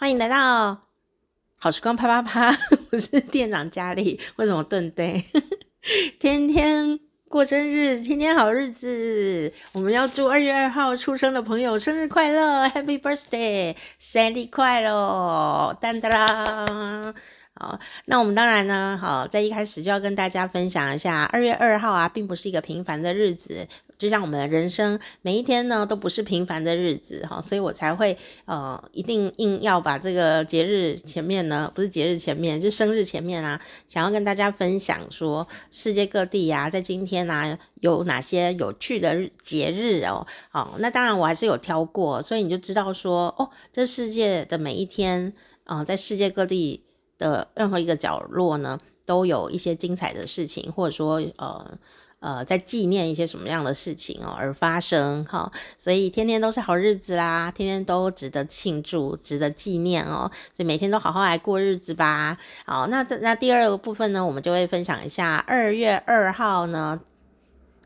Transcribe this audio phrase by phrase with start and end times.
[0.00, 0.80] 欢迎来到
[1.58, 2.56] 好时光啪啪啪，
[2.92, 4.20] 我是店长佳丽。
[4.36, 5.24] 为什么顿对？
[6.20, 9.52] 天天过生日，天天好日子。
[9.72, 15.76] 我们要祝二月二号出生的朋友生日快乐，Happy Birthday，生日快乐！
[15.80, 17.14] 当当当。
[17.60, 23.66] 好，那我们当然呢，好，在一开始就要跟大家分享一下，二月二号啊，并不是一个平凡的日子，
[23.98, 45.32] 就像我们的人生每一天呢，都不是平凡的日子哈，所以我才会呃，一定硬要把这个节日前面呢，不是节日前面，就生日前面啊，想要跟大家分享说，世界各地呀、啊，在今天啊，有哪些有趣的节日哦，好，那当然我还是有挑过，所以你就知道说，哦，这世界的每一天
[45.64, 46.84] 啊、在世界各地。
[47.18, 51.78] 的任何一个角落呢，都有一些精彩的事情，或者说，呃
[52.20, 62.36] 呃，在纪念一些什么样的事情哦而发生哈，所以天天都是好日子啦，天天都值得庆祝，值得纪念哦，所以每天都好好来过日子吧。
[62.66, 67.00] 好，那那第二个部分呢，我们就会分享一下二月二号呢。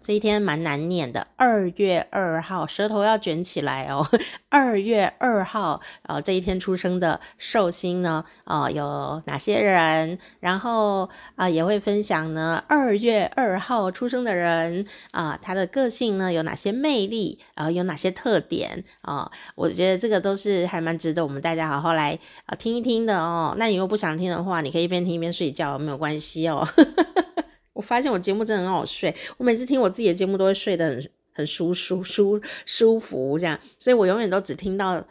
[0.02, 4.04] 这一天蛮难念的，二月二号，舌头要卷起来哦。
[4.50, 10.18] 二月二号，呃，这一天出生的寿星呢，啊、呃，有哪些人？
[10.40, 17.38] 然后啊、也会分享呢，二月二号出生的人啊、他的个性呢有哪些魅力？
[17.54, 18.82] 啊、呃，有哪些特点？
[19.02, 23.54] 啊、我觉得这个都是还蛮值得我们大家好好来啊、听一听的哦。
[23.56, 26.66] 那你如果不想听的话，你可以一边听一边睡觉，没有关系哦。
[27.72, 35.02] 我发现我节目真的很好睡，我每次听我自己的节目都会睡得很很舒舒舒舒服这样，所以我永远都只听到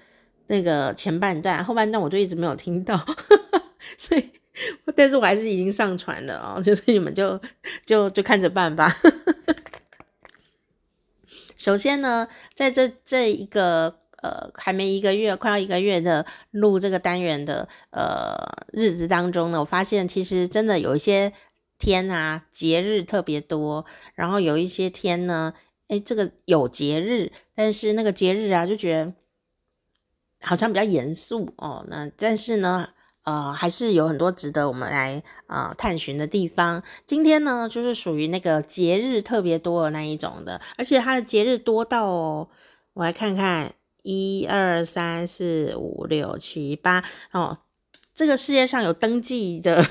[0.46, 2.96] 那个前半段，后半段我就一直没有听到，
[3.98, 4.30] 所以
[4.96, 7.42] 但是我还是已经上传了哦，就是你们就
[7.84, 8.96] 就就看着办吧。
[11.58, 18.36] 首先呢，在这这一个呃还没一个月，快要一个月的录这个单元的呃
[18.72, 21.34] 日子当中呢，我发现其实真的有一些。
[21.82, 23.84] 天啊，节日特别多，
[24.14, 25.54] 然后有一些天呢，
[25.88, 29.14] 诶，这个有节日，但是那个节日啊，就觉得
[30.42, 31.84] 好像比较严肃哦。
[31.90, 32.90] 那但是呢，
[33.24, 36.84] 呃，还是有很多值得我们来啊、呃、探寻的地方。
[37.08, 42.48] 今天呢，就是属于那个节日特别多的那一种的，而且它的节日多到哦，
[42.94, 47.58] 我来看看，一二三四五六七八哦。
[48.14, 49.84] 这个世界上有登记的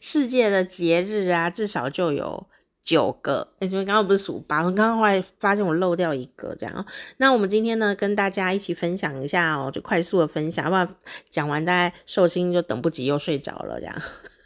[0.00, 2.46] 世界的节日啊，至少就有
[2.82, 3.54] 九个。
[3.60, 6.86] 哎，因为刚刚不是数八，我刚刚后来发现我漏掉一个，这样。
[7.16, 10.88] 那我们今天呢，跟大家一起分享一下哦，就快速的分享，不然
[11.30, 13.94] 讲完大家寿星就等不及又睡着了，这样。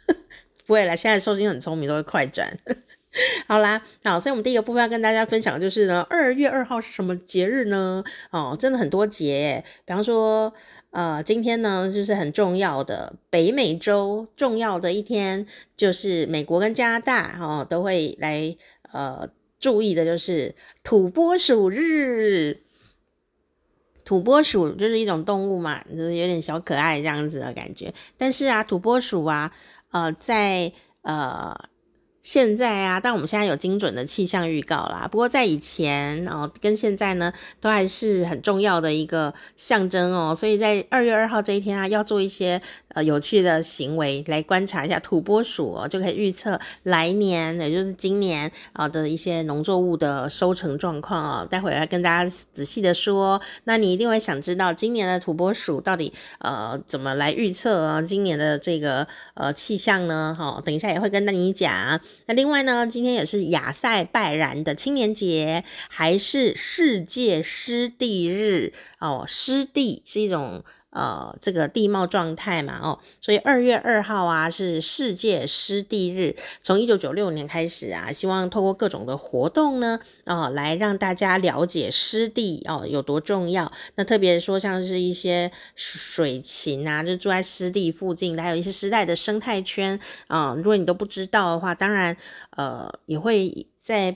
[0.65, 2.57] 不会啦，现在寿星很聪明，都会快转。
[3.47, 8.03] 好啦，好，所以我们第一个部分要跟大家分享的就是呢，二月二号是什么节日呢？
[8.29, 10.53] 哦，真的很多节，比方说。
[10.91, 15.45] 呃，今天呢，就是很重要的北美洲重要的一天，
[15.77, 18.55] 就是美国跟加拿大哦都会来
[18.91, 19.29] 呃
[19.59, 22.63] 注意的，就是土拨鼠日。
[24.03, 27.93] 土拨鼠就是一种动物嘛，就是有点小可爱这样子的感觉。
[28.17, 29.53] 但是啊，土拨鼠啊，
[29.91, 31.55] 呃，在呃。
[32.21, 35.07] 现在啊，但我们现在有精准的气象预告啦。
[35.09, 37.31] 不过在以前哦，跟现在呢，
[37.61, 40.35] 都还是很重要的一个象征哦。
[40.35, 51.47] 所以在二月二号这一天啊，要做一些呃有趣的行为来观察一下土拨鼠哦，就可以预测来年，也就是今年啊的一些农作物的收成状况啊。
[51.49, 53.41] 待会儿来跟大家仔细的说。
[53.63, 58.01] 那你一定会想知道今年的土拨鼠到底呃怎么来预测啊？
[58.01, 60.35] 今年的这个呃气象呢？
[60.37, 61.99] 哈、哦，等一下也会跟你讲。
[62.25, 69.23] 那另外呢，今天也是亚塞拜然的青年节，还是世界湿地日哦。
[69.27, 76.35] 湿地是一种呃这个地貌状态嘛哦，所以二月二号啊是世界湿地日。
[76.61, 83.71] 从一九九六年开始啊，希望透过各种的活动呢，哦来让大家了解湿地哦有多重要。
[83.95, 92.15] 那特别说像是一些水禽啊，就住在湿地附近，还有一些湿带的生态圈啊，如果你都不知道的话，当然。
[92.57, 94.13] 呃，也会在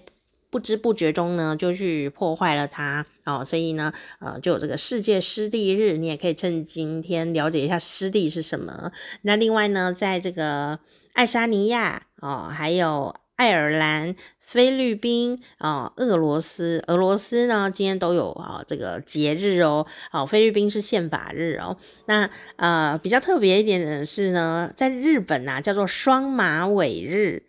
[0.53, 8.91] 不知不觉中呢，就去破坏了它哦，所以呢，呃，就有这个世界湿地日，你也可以趁今天了解一下湿地是什么。
[9.23, 10.77] 那另外呢，在这个
[11.13, 19.87] 爱沙尼亚哦，还有爱尔兰、菲律宾哦，俄罗斯，俄罗斯呢，今天都有啊、哦、这个节日哦。
[20.11, 21.75] 哦，菲律宾是宪法日哦。
[22.05, 27.41] 那呃，比较特别一点的是呢，在日本啊，叫做双马尾日。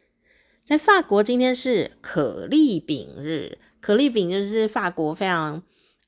[0.65, 3.59] 在法国，今天是可丽饼日。
[3.83, 5.63] 可丽饼就是法国非常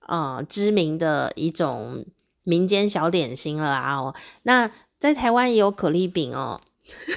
[0.06, 2.06] 呃知名的一种
[2.42, 3.96] 民间小点心了啊！
[3.96, 4.14] 哦，
[4.44, 6.58] 那在台湾也有可丽饼哦，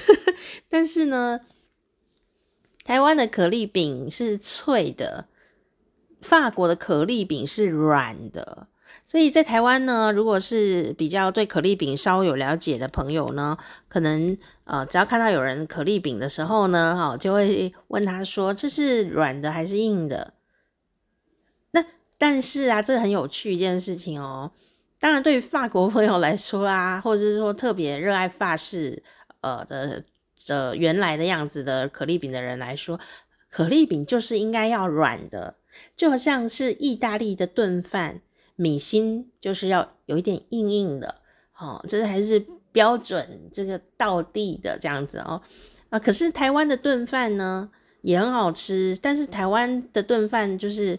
[0.68, 1.40] 但是呢，
[2.84, 5.26] 台湾的可丽饼是脆的，
[6.20, 8.66] 法国的可丽饼是软的。
[9.10, 13.58] 所以在台湾呢，如果是比较对可丽饼稍有了解的朋友呢，
[13.88, 20.34] 可能呃，只要看到有人可丽饼的时候呢，哈，就会问他说：“这是软的还是硬的？”
[21.72, 21.84] 那
[22.18, 24.52] 但是啊，这很有趣一件事情哦。
[25.00, 29.02] 当然，对于法国朋友来说啊，或者是说特别热爱法式
[29.40, 30.04] 呃的
[30.46, 33.00] 的原来的样子的可丽饼的人来说，
[33.50, 35.56] 可丽饼就是应该要软的，
[35.96, 38.20] 就好像是意大利的炖饭。
[38.60, 41.14] 米心就是要有一点硬硬的，
[41.58, 45.40] 哦，这还是标准这个道地的这样子哦，
[45.88, 47.70] 啊，可是台湾的炖饭呢
[48.02, 50.98] 也很好吃，但是台湾的炖饭就是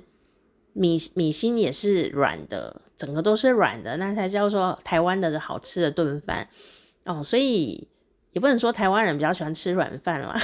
[0.74, 6.50] 米米心也是软的，整个都是软的，那才叫做台湾的好吃的炖饭
[7.06, 7.88] 哦，所以
[8.32, 10.36] 也不能说台湾人比较喜欢吃软饭啦。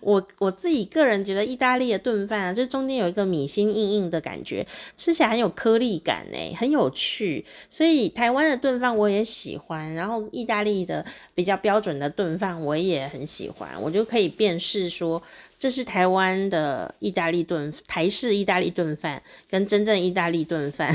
[0.00, 7.44] 我我自己个人觉得，意大利的炖饭啊，就中间有一个米心硬硬的感觉，吃起来很有颗粒感诶，很有趣。
[7.68, 15.22] 所以台湾的炖饭我也喜欢，然后意大利的比较标准的炖饭我也很喜欢，我就可以辨识说，
[15.58, 20.94] 这是台湾的意大利炖台式意大利炖饭跟真正意大利炖饭。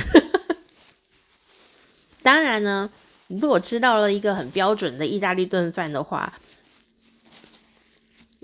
[2.23, 2.89] 当然呢，
[3.27, 6.33] 如果吃到了一个很标准的意大利炖饭的话。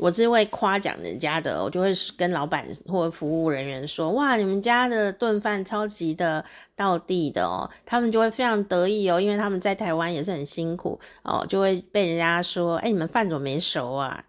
[0.04, 6.44] 我是会夸奖人家的，我就会跟老板或服务人员说：“哇，你们家的炖饭超级的
[6.76, 14.26] 到地的哦。”他们就会非常得意哦，因为他们在台湾也是很辛苦哦，就会被人家说：“哎，你们饭怎么没熟啊？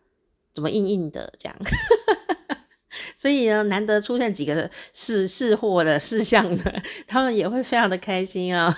[0.53, 1.59] 怎么硬硬的这样？”
[3.17, 6.73] 所以呢，难得出现几个试试货的试相的，
[7.09, 8.73] 他们也会非常的开心啊。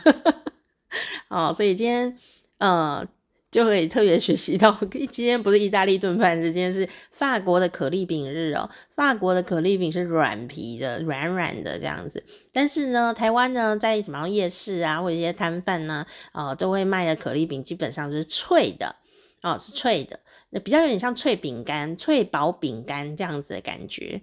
[1.28, 2.16] 哦，所以今天
[2.56, 3.06] 呃。
[3.50, 4.70] 就可以特别学习到，
[5.10, 8.68] 今天不是意大利炖饭日，今天是法国的可丽饼日哦。
[8.94, 12.22] 法国的可丽饼是软皮的，软软的这样子。
[12.52, 18.96] 但是呢，台湾呢，在什么夜市啊，或者一些摊贩呢，哦，都会卖的可丽饼基本上是脆的
[19.42, 20.20] 哦，是脆的，
[20.50, 24.22] 那比较有点像脆饼干、脆薄饼干这样子的感觉。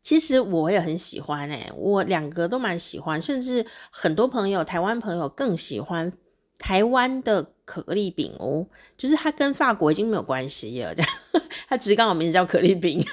[0.00, 6.12] 其实我也很喜欢诶，我两个都蛮喜欢，甚至很多朋友，台湾朋友更喜欢。
[6.62, 8.64] 台湾的可丽饼哦，
[8.96, 11.12] 就是它跟法国已经没有关系了，这样，
[11.68, 13.04] 它只是刚好名字叫可丽饼。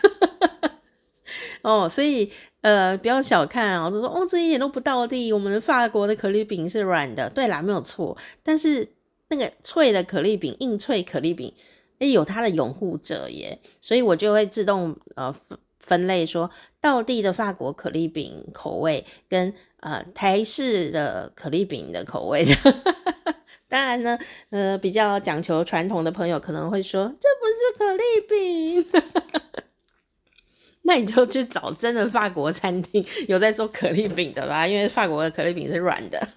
[1.63, 2.31] 哦，所以
[2.61, 8.87] 呃，不要小看哦，就说哦，这一点都不道地，我们的法国的可丽饼是软的，对啦，没有错，但是
[9.29, 11.51] 那个脆的可丽饼，硬脆可丽饼，
[11.97, 15.35] 诶，有它的拥护者耶，所以我就会自动呃。
[15.79, 22.45] 分类说，道地的法国可丽饼口味跟呃台式的可丽饼的口味，
[23.69, 24.19] 当然呢，
[24.49, 29.01] 呃比较讲求传统的朋友可能会说，这不是可丽饼，
[30.83, 36.27] 那你就去找真的法国餐厅有在做可丽饼的吧，因为法国的可丽饼是软的。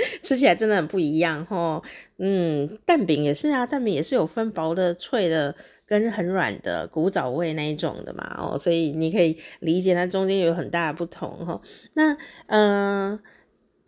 [0.22, 1.82] 吃起来真的很不一样哦，
[2.18, 5.52] 嗯，蛋饼也是啊，蛋饼也是有分薄的、脆的
[5.84, 11.60] 跟很软的古早味那一种的嘛，哦，所以你可以理解它中间有很大的不同哦。
[11.94, 12.12] 那，
[12.46, 13.20] 嗯、呃，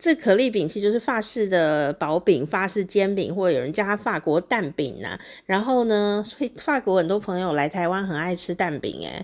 [0.01, 5.15] 这可丽饼其实就是法式的薄饼、法式煎饼，或者有人叫它法国蛋饼呐。
[5.45, 9.23] 然后呢，所以法国很多朋友来台湾很爱吃蛋饼，诶，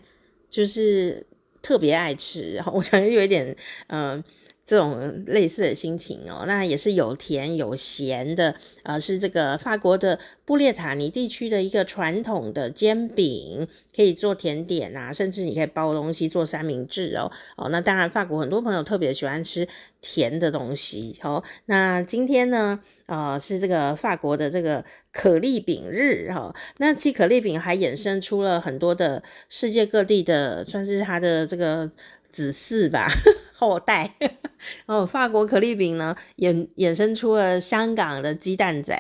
[0.51, 1.25] 就是
[1.63, 2.53] 特别爱吃。
[2.53, 4.23] 然后我想有一点，嗯、
[4.67, 17.31] 这种类似的心情哦，那也是有甜有咸的，呃，是这个法国的布列塔尼地区的一个传统的煎饼，可以做甜点啊，甚至你可以包东西做三明治哦。
[17.55, 19.65] 哦，那当然，法国很多朋友特别喜欢吃
[20.01, 21.17] 甜的东西。
[21.23, 24.83] 哦，那今天呢，呃，是这个法国的这个
[25.13, 26.55] 可丽饼日哈，哦。
[26.79, 31.89] 那其可丽饼还衍生出了很多的世界各地的，算是它的这个。
[32.37, 33.07] 子嗣吧，
[33.53, 34.13] 后代。
[34.85, 38.93] 然后法国可丽饼呢，衍衍生出了香港的鸡蛋仔，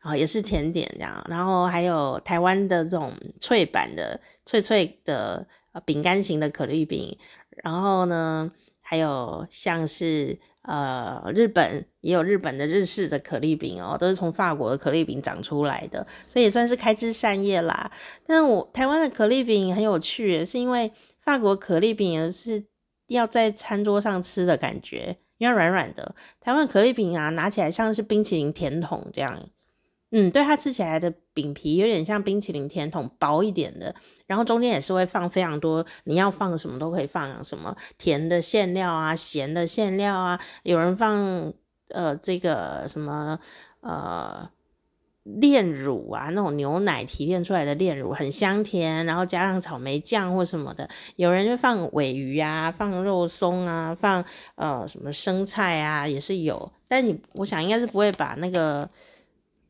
[0.00, 1.22] 然后，也是甜点这样。
[1.28, 5.46] 然后还有台湾的这种脆版的、脆脆的
[5.84, 7.18] 饼干型的可丽饼。
[7.62, 8.50] 然后呢，
[8.82, 17.90] 还有像是呃日本也有日本的日式的可丽饼哦，都是从法国的可丽饼长出来的，所以也算是开枝散叶啦。
[18.26, 20.90] 但我台湾的可丽饼很有趣，是因为。
[21.28, 22.64] 法国可丽饼也是
[23.08, 26.14] 要在餐桌上吃的感觉，因为软软的。
[26.40, 29.38] 台湾可丽饼啊，拿起来像是冰淇淋甜筒这样，
[30.10, 33.94] 嗯，对，它吃起来的饼皮有点像冰淇淋甜筒，薄一点的，
[34.26, 41.52] 然后中间也是会放非常多，你要放什么都可以放，什么甜的馅料啊，咸的馅料啊，有人放
[41.90, 43.38] 呃这个什么
[43.82, 44.48] 呃。
[45.36, 50.88] 炼乳啊，那种牛奶提炼出来的炼乳很香甜，然后加上草莓酱或什么的。
[51.16, 56.72] 有人就放尾鱼啊，放肉松啊，放呃什么生菜啊，也是有。
[56.88, 58.88] 但你我想应该是不会把那个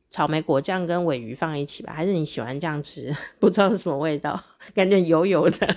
[0.09, 1.93] 草莓果酱跟尾鱼放一起吧？
[1.93, 3.15] 还是你喜欢这样吃？
[3.41, 4.41] 不知道是什么味道，
[4.73, 5.77] 感觉油油的。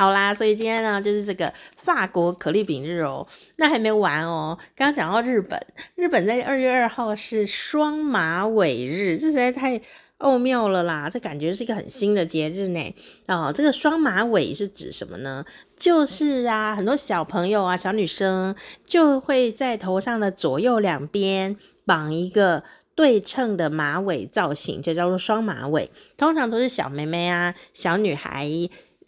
[0.00, 3.26] 好啦，所以今天呢，就是这个法国可丽饼日哦，
[3.58, 4.56] 那还没完哦。
[4.74, 5.60] 刚刚讲到日本，
[5.94, 9.78] 日本在二月二号是双马尾日，这实在太
[10.16, 11.10] 奥妙了啦！
[11.12, 12.94] 这感觉是一个很新的节日呢。
[13.26, 15.44] 哦，这个双马尾是指什么呢？
[15.76, 21.54] 就是啊，很多小朋友啊，小女生就会在头上的左右两边
[21.84, 22.64] 绑一个
[22.94, 25.90] 对称的马尾造型，就叫做双马尾。
[26.16, 28.48] 通常都是小妹妹啊，小女孩。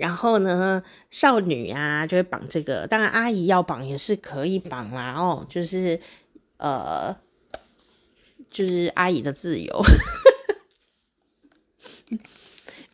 [0.02, 6.00] 然后呢，少女啊就会绑这个，当然阿姨要绑也是可以绑啦哦，就是
[6.56, 7.16] 呃，
[8.50, 9.82] 就是阿姨的自由。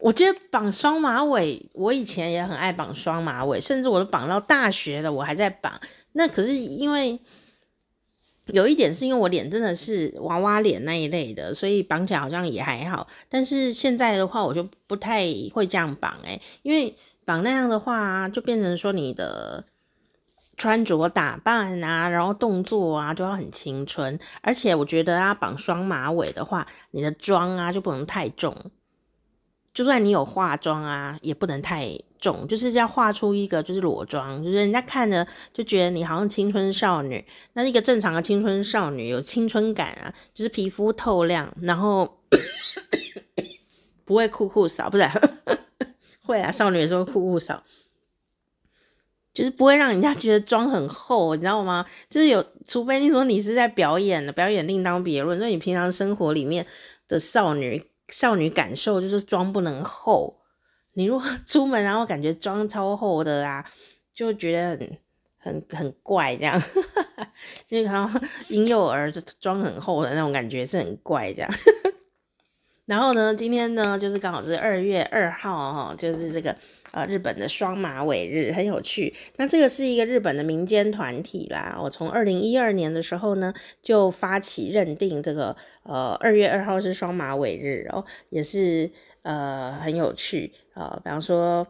[0.00, 5.80] 我觉得绑双马尾，我以前也很爱绑双马尾，甚至我都绑到大学了，我还在绑。
[6.12, 7.18] 那可是因为
[8.52, 13.06] 有一点是因为我脸真的是娃娃脸那一类的，所以绑起来好像也还好。
[13.28, 19.64] 但是现在的话，我就不太会这样绑哎，因为绑那样的话，就变成说你的
[20.56, 24.18] 穿着打扮啊，然后动作啊，都要很青春。
[24.40, 28.56] 而且我觉得啊，绑双马尾的话，你的妆啊就不能太重。
[29.72, 37.24] 就算你有化妆啊，也不能太重，就是要画出一个就是裸妆，就是人家看着就觉得你好像青春少女。
[37.52, 42.18] 那一个正常的青春少女有青春感啊，就是皮肤透亮，然后
[44.04, 45.04] 不会酷酷扫，不是？
[46.24, 47.62] 会啊，少女的时候酷酷少，
[49.32, 51.86] 就是不会让人家觉得妆很厚，你知道吗？
[52.10, 55.38] 就是有，除非你说你是在表演的，表演另当别论。
[55.38, 56.66] 那你平常生活里面
[57.06, 60.38] 的少女少女感受就是妆不能厚。
[60.94, 63.64] 你如果出门然后感觉妆超厚的啊，
[64.12, 64.98] 就觉得很
[65.36, 66.60] 很很怪这样，
[67.66, 71.50] 就然后婴幼儿就妆很厚的那种感觉是很怪这样。
[72.86, 76.56] 然后呢，今天呢，就是刚好是二月二号哈，就是这个
[76.92, 79.14] 呃日本的双马尾日，很有趣。
[79.36, 83.52] 那这个是一个日本的民间团体啦，我从二零一二年的时候呢，
[83.82, 88.90] 就发起认定这个呃二月二号是双马尾日哦，也是
[89.22, 91.00] 呃很有趣啊、呃。
[91.04, 91.66] 比方说，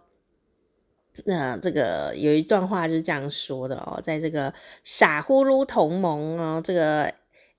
[1.24, 7.12] 那、这个有一段话就是这样说的哦，在这个傻呼噜同盟哦，这个。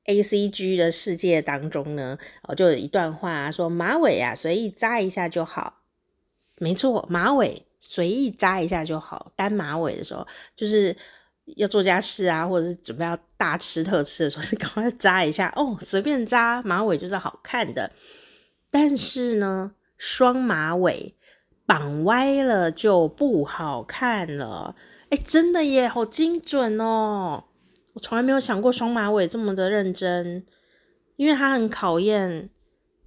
[0.06, 5.79] A C G 的世界当中呢，哦，就有一段话说马尾啊，随意扎一下就好。
[6.60, 9.32] 没错，马尾随意扎一下就好。
[9.36, 10.26] 单马尾的时候，
[10.56, 10.96] 就是
[11.56, 17.92] 要做家事啊，或者是准备要大吃特吃的时候， 是赶快扎一下哦，随便扎马尾就是好看的。
[18.70, 21.16] 但是呢，双马尾
[21.66, 24.76] 绑歪了就不好看了。
[25.10, 27.46] 哎，真的耶，好精准哦。
[27.94, 30.46] 我从来没有想过双马尾这么的认真，
[31.16, 32.52] 因为它很考验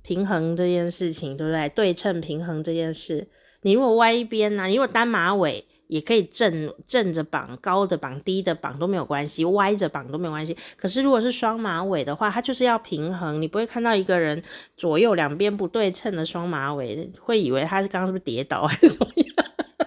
[0.03, 1.69] 平衡这件事情，对不对？
[1.69, 3.29] 对称平衡这件事，
[3.63, 10.57] 你如果歪一边呢、你如果单马尾也可以正正着绑，高的绑，低的绑都没有关系，歪着绑都没有关系。
[10.77, 14.43] 可是如果是双马尾的话，它就是要平衡，你不会看到一个人
[14.77, 19.27] 左右两边不对称的双马尾，会以为他是刚刚是不是跌倒还是怎么样？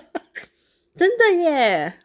[0.96, 2.00] 真的耶！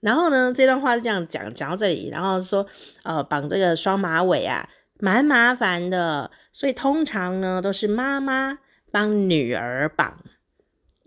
[0.00, 2.66] 然后呢，这段话是这样讲，讲到这里，然后说，
[3.02, 4.66] 呃，绑这个双马尾啊，
[4.98, 8.58] 蛮麻烦的，所以通常呢都是妈妈
[8.90, 10.16] 帮女儿绑，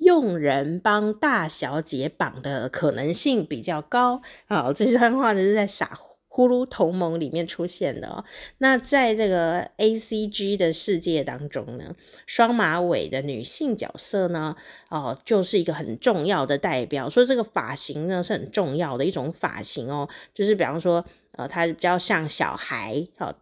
[0.04, 4.22] 佣人帮大小姐绑的可能性比较高。
[4.48, 8.26] 好，这段话呢是在傻呼噜同盟里面出现的哦。
[8.58, 11.96] 那在这个 ACG 的世界当中呢，
[12.26, 14.56] 双马尾的女性角色呢，
[14.90, 17.08] 哦，就是一个很重要的代表。
[17.08, 23.36] 所以这个发型呢是很重要的一种发型哦，就是比方说，呃，它比较像小孩，哦，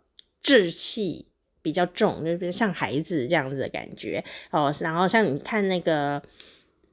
[0.43, 1.27] 稚气
[1.61, 4.73] 比较重，就是像孩子这样子的感觉哦。
[4.81, 6.21] 然后像你看那个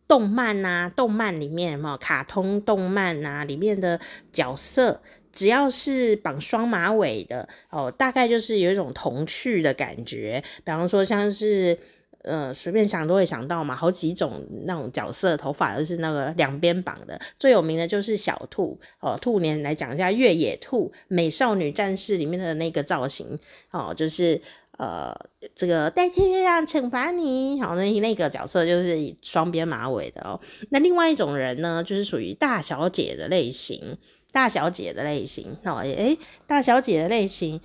[0.08, 4.00] 动漫啊，动漫里面有没有卡通动漫啊里面的
[4.32, 5.00] 角色。
[5.30, 10.42] 只要是绑双马尾的哦，大概就是有一种童趣的感觉。
[10.64, 11.78] 比方说，像是
[12.24, 17.16] 呃，随便想都会想到嘛，好几种那种角色头发都是那个两边绑的。
[17.38, 23.38] 最有名的就是小兔哦，兔年来讲一下越野兔美少女战士里面的那个造型
[23.70, 24.40] 哦，就是
[24.78, 25.14] 呃，
[25.54, 30.40] 这个代替月亮惩罚你，好，那那个角色就是双边马尾的哦。
[30.70, 33.98] 那另外一种人呢，就是属于大小姐的类型。
[34.30, 36.16] 大小姐的类型哦，诶，
[36.46, 37.58] 大小姐的类型，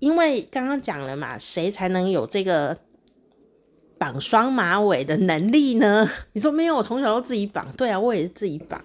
[0.00, 2.76] 因为刚刚讲了嘛，谁才能有这个
[3.96, 6.06] 绑双马尾的能力呢？
[6.34, 8.84] 你说没有，我从小都自己绑，对啊，我也是自己绑，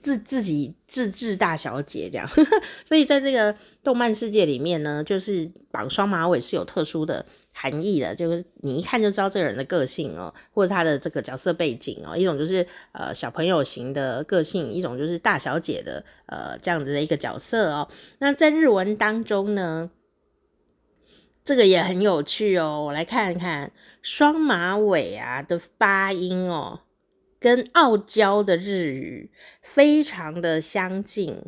[0.00, 2.28] 自自己自制大小姐这样，
[2.84, 7.26] 所以在这个动漫世界里面呢，就是绑双马尾是有特殊的。
[7.52, 12.16] 含义的，就是你一看就知道这个人的个性哦，或者他的这个角色背景哦。
[12.16, 17.86] 一种就是呃小朋友型的个性，一种就是大小姐的呃这样子的一个角色哦。
[18.18, 19.90] 那在日文当中呢，
[21.44, 22.84] 这个也很有趣哦。
[22.86, 26.80] 我来看看双马尾啊的发音哦，
[27.40, 31.42] 跟傲娇的日语非常的相近。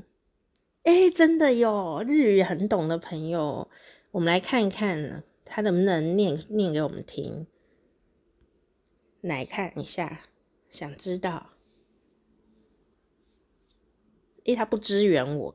[0.83, 3.69] 哎，真的哟，日语很懂的朋友，
[4.11, 5.23] 我们来看一看。
[5.45, 7.47] 他能不能念念给我们听？
[9.21, 10.23] 来看一下，
[10.71, 11.51] 想知道。
[14.45, 15.55] 诶，他不支援我，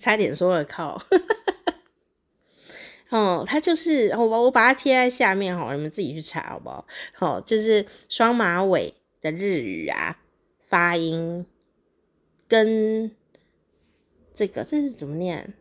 [0.00, 1.02] 差点说了靠。
[3.08, 6.86] 哦，他就是我，我把它贴在下面哈，你们自己去查好不好？
[7.14, 10.22] 好，就是双马尾的日语啊，
[10.66, 11.46] 发音
[12.46, 13.10] 跟
[14.34, 15.54] 这个这是怎么念？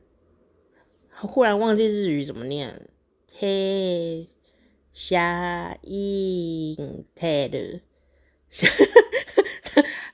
[1.22, 2.90] 我忽然忘记日语怎么念。
[3.34, 4.28] 嘿，
[4.92, 7.82] 下音泰的，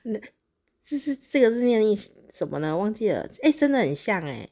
[0.02, 0.18] 那
[0.82, 1.82] 这是这个字念
[2.30, 2.76] 什么呢？
[2.76, 3.28] 忘记了。
[3.42, 4.48] 哎、欸，真的很像哎，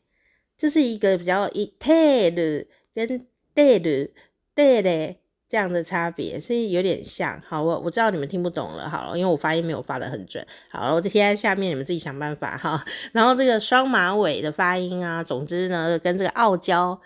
[0.57, 4.11] 就是一个比较一泰的跟泰的
[4.55, 5.17] 泰的
[5.53, 7.39] 这样的差别，所以有点像。
[7.47, 8.89] 好，我我知道你们听不懂了。
[8.89, 10.43] 好了，因为我发音没有发得很准。
[10.71, 12.83] 好，我就贴在下面，你们自己想办法哈。
[13.13, 16.99] 然后这个双马尾的发音啊，总之呢，跟这个傲娇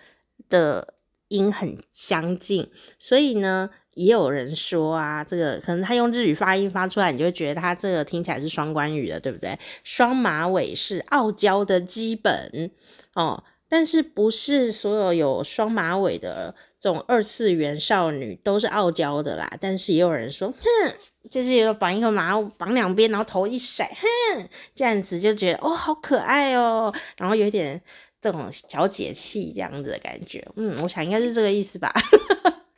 [0.48, 0.94] 的。
[1.28, 9.58] 音很相近，所以呢，也有人说啊，这个可能他用日语发音发出来，你就觉得他这个听起来是双关语的，对不对？
[9.82, 12.70] 双马尾是傲娇的基本
[13.14, 19.50] 哦，但是不是所有有双马尾的这种二次元少女都是傲娇的啦？
[19.60, 20.94] 但是也有人说，哼，
[21.30, 27.82] 就是有绑一个马绑两边，然后头一甩，哼，这样子就觉得哦，好可爱哦，然后有点。
[28.18, 31.92] 这种小姐气这样子的感觉，嗯，我想应该是这个意思吧。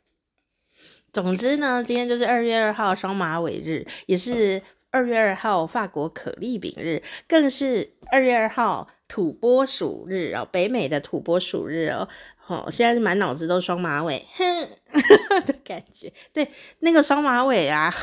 [1.11, 12.07] 总之呢，今天就是二月二号双马尾日，也是二月二号法国可丽饼日，更是二月二号土拨鼠日哦，北美的土拨鼠日哦。
[12.47, 14.69] 哦，现在是满脑子都是双马尾，哼
[15.45, 16.11] 的感觉。
[16.31, 17.93] 对，那个双马尾啊，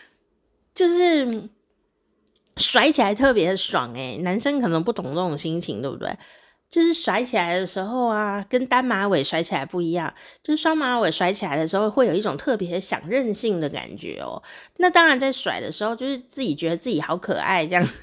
[0.74, 1.48] 就是
[2.56, 6.16] 甩起来特别爽诶，男生可能不懂这种心情，对不对？
[6.68, 10.12] 就是甩起来的时候啊，跟单马尾甩起来不一样。
[10.42, 14.42] 就是双马尾甩起来的时候，会有一种特别想任性的感觉哦。
[14.78, 18.00] 那当然，在甩的时候，就是自己觉得自己好可爱这样子，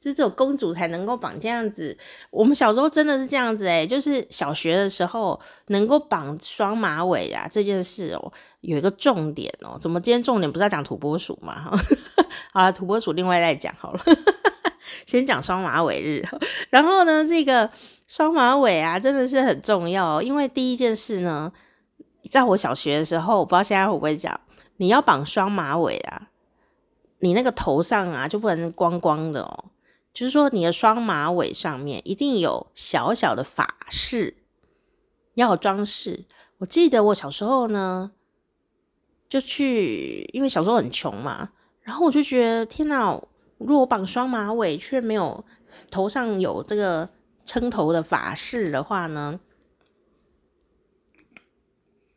[0.00, 1.96] 就是这种公主才能够绑这样子。
[2.30, 8.32] 我们小时候真的是这样子诶，就是小学的时候能够绑双马尾啊，这件事哦，
[8.62, 9.76] 有一个重点哦。
[9.78, 11.78] 怎么今天重点不是要讲土拨鼠嘛哈？
[12.52, 14.00] 好了，土拨鼠另外再讲好了。
[15.06, 16.26] 先讲双马尾日，
[16.70, 17.68] 然后呢，这个
[18.06, 20.22] 双马尾啊，真的是很重要。
[20.22, 21.52] 因为第一件事呢，
[22.30, 24.40] 在我小学的时候，我不知道现在会不会讲，
[24.78, 26.28] 你要绑双马尾啊，
[27.20, 29.64] 你那个头上啊就不能光光的哦，
[30.12, 34.36] 就是说你的双马尾上面一定有小小的法式，
[35.34, 36.24] 要装饰。
[36.58, 38.12] 我记得我小时候呢，
[39.28, 43.22] 就去，因为小时候很穷嘛，然后我就觉得天哪！
[43.58, 45.44] 如果绑双马尾却没有
[45.90, 47.10] 头上有这个
[47.44, 49.38] 撑头的法式的话呢？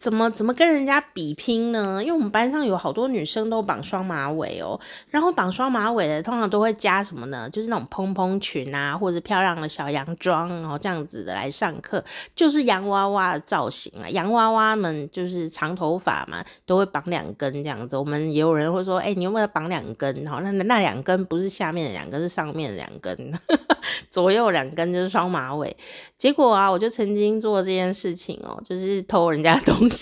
[0.03, 2.01] 怎么怎么跟人家比拼呢？
[2.01, 4.77] 因为我们班上有好多女生都绑双马尾哦，
[5.09, 7.49] 然后绑双马尾的通常都会加什么呢？
[7.49, 12.03] 就是那种蓬蓬裙啊，或者漂亮的小洋装，然后这样子的来上课，
[12.35, 14.09] 就是洋娃娃的造型啊。
[14.09, 17.95] 洋娃娃们就是长头发嘛，都会绑两根这样子。
[17.95, 20.27] 我们也有人会说，哎、你有没有绑两根？
[20.27, 23.39] 好，那那两根不是下面的两根，是上面的两根，
[24.11, 25.73] 左右两根就是双马尾。
[26.17, 29.92] 结果啊，我就曾经做这件事情哦，就是偷人家东西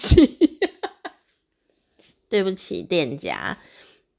[2.30, 3.58] 对不起，店家，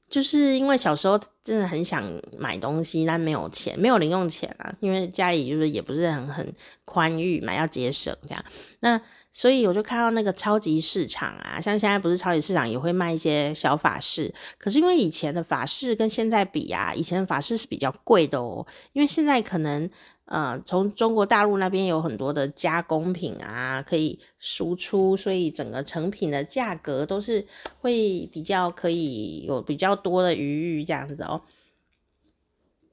[0.07, 2.03] 就是因为小时候真的很想
[2.37, 6.53] 买东西，但没有钱，没有零用钱啊，因为家里就是也不是很很
[6.85, 8.45] 宽裕嘛，要节省这样。
[8.81, 19.89] 那所以我就看到那个超级市场啊，像现在不是超级市场也会卖一些小法式，可是因为以前的法式跟现在比啊，以前的法式是比较贵的哦，因为现在可能。
[20.33, 27.45] 呃，从中国大陆那边有很多的加工品啊，可以输出，所以整个成品的价格都是
[27.79, 31.39] 会比较可以有比较多的余裕这样子哦。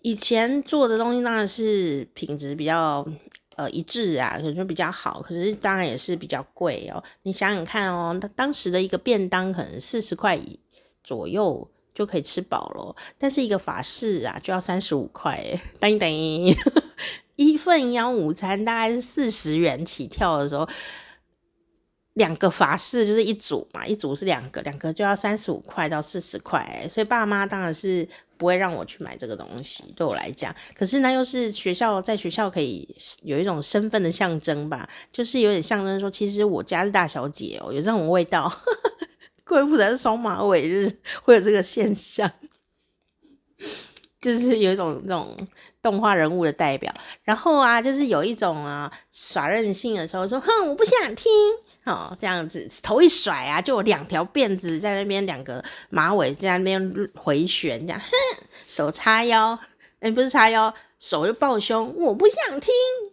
[0.02, 3.06] 以前做的东西当然是品质比较
[3.56, 7.02] 呃一致啊，可能就比较好，可是当然也是比较贵哦。
[7.22, 10.38] 你想想看哦，当时的一个便当可能四十块
[11.02, 15.42] 左右就可以吃饱了，但是一个法式啊就要三十五块，
[15.80, 16.06] 等等，
[17.44, 20.68] 一份营养午餐大概是四十元起跳的时候。
[22.14, 30.54] 两个法式就是一组嘛，一组是两个，两个就要三十五块到四十块，所以爸妈当然是不会让我去买这个东西，对我来讲。
[30.74, 32.86] 可是呢，又是学校在学校可以
[33.22, 38.52] 有一种身份的象征吧，就是有点象征说，其实我家是大小姐哦，有这种味道。
[39.46, 42.30] 怪不得双马尾日会有这个现象，
[44.20, 45.34] 就是有一种这种
[45.82, 46.92] 动画人物的代表。
[47.22, 51.30] 然后啊，就是有一种啊耍任性的时候说，哼，我不想听。
[51.84, 58.08] 哦，这样子头一甩啊，就有两条辫子在那边，两个马尾在那边回旋，这样，哼，
[58.68, 59.58] 手叉腰，
[60.00, 62.70] 哎、不是叉腰，手就抱胸，我不想听，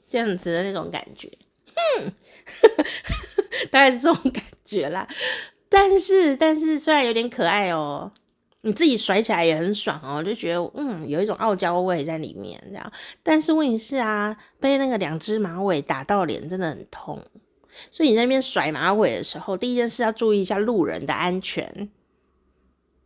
[0.09, 1.31] 这样子的那种感觉，
[1.73, 2.11] 哼，
[3.71, 5.07] 大概是这种感觉啦。
[5.69, 8.11] 但是，但是虽然有点可爱哦，
[8.63, 12.91] 你自己甩起来也很爽哦，就觉得嗯，有一种傲娇味在里面，这样。
[13.21, 17.21] 但是问题是啊，被那个两只马尾打到脸，真的很痛。
[17.91, 21.89] 所以你在那边甩马尾的时候，第一件事要注意一下路人的安全。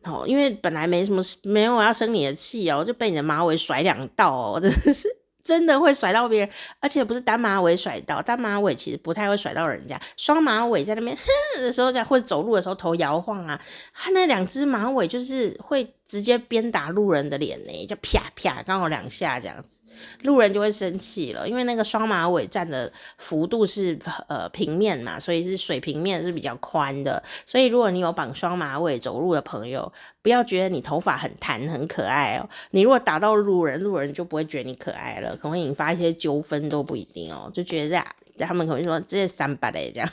[0.03, 5.07] 哦，因为本来没什么，没有要生你的气哦，就被你的马尾甩两道哦，真的是
[5.43, 6.49] 真的会甩到别人，
[6.79, 13.61] 而且不是单马尾甩到，单马尾其实不太会甩到人家，双马尾在那边哼的时候，在或者走路的时候头摇晃啊，
[13.93, 19.80] 他那两只马尾就是会直接鞭打路人的脸呢，就啪啪刚好两下这样子。
[20.23, 27.21] 路人就会生气了，因为那个双马尾站的幅度是呃平面嘛，所以是水平面是比较宽的。
[27.45, 32.49] 所以如果你有绑双马尾走路的朋友，不要觉得你头发很弹很可爱哦。
[32.71, 37.49] 你如果打到路人，路人就不会觉得你可爱了，可能会引发一些纠纷都不一定哦。
[37.53, 38.05] 就觉得这样，
[38.39, 40.09] 他们可能说这是三八嘞，这样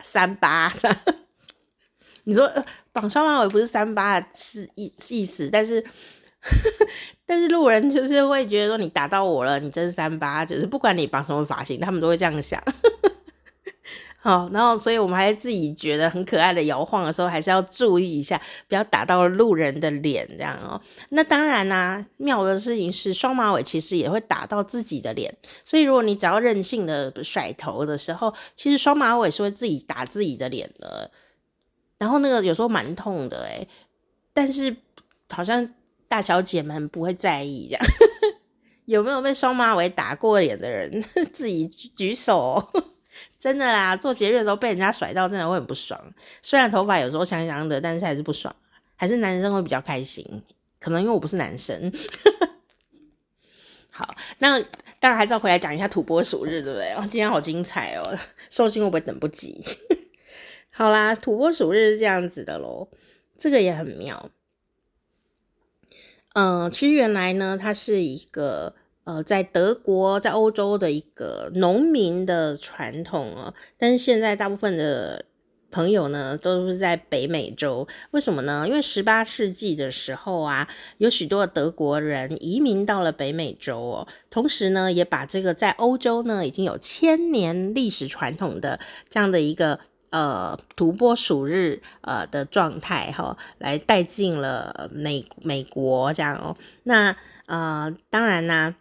[0.00, 0.96] 三八这样。
[2.24, 2.52] 你说
[2.92, 5.84] 绑双马尾不是三八是意意思，但是。
[7.26, 12.62] 但是路人就是会觉得说，你打到我了，你真是三八，就是不管你绑什么发型，他们都会这样想。
[14.18, 20.80] 好，然后所以我们还自己觉得很可爱的摇晃的时候，还是要注意一下，不要打到路人的脸这样哦。
[21.10, 25.32] 那当然啦、妙的事情是双马尾其实也会打到自己的脸，
[25.64, 31.10] 所以如果你只要任性的甩头的时候，其实双马尾是会自己打自己的脸的。
[31.98, 33.68] 然后那个有时候蛮痛的诶，
[34.32, 34.76] 但是
[35.28, 35.68] 好像。
[36.08, 37.84] 大小姐们不会在意这样，
[38.86, 42.62] 有没有被双马尾打过脸的人 自己举手？
[43.38, 45.98] 真的啦，做节日的时候被人家甩到，真的会很不爽。
[46.42, 48.54] 虽然头发有时候香香的，但是还是不爽。
[48.98, 50.24] 还是男生会比较开心，
[50.80, 51.92] 可能因为我不是男生。
[53.92, 54.58] 好，那
[54.98, 56.94] 当然还是要回来讲一下土拨鼠日，对不对？
[57.02, 59.62] 今天好精彩哦，寿星会不会等不及？
[60.70, 62.88] 好啦，土拨鼠日是这样子的喽，
[63.38, 64.30] 这个也很妙。
[66.38, 73.54] 嗯，其实原来呢，它是一个呃，在德国、在欧洲的一个农民的传统哦。
[73.78, 75.24] 但是现在大部分的
[75.70, 77.88] 朋友呢，都是在北美洲。
[78.10, 78.66] 为什么呢？
[78.68, 80.68] 因为十八世纪的时候啊，
[80.98, 84.06] 有许多德国人移民到了北美洲哦。
[84.28, 89.80] 同时呢，也把这个在欧洲呢已经有千年历史传统的这样的一个。
[90.16, 96.56] 呃，土拨鼠日呃的状态哈，来带进了美美国这样哦。
[96.84, 98.74] 那呃，当然呢，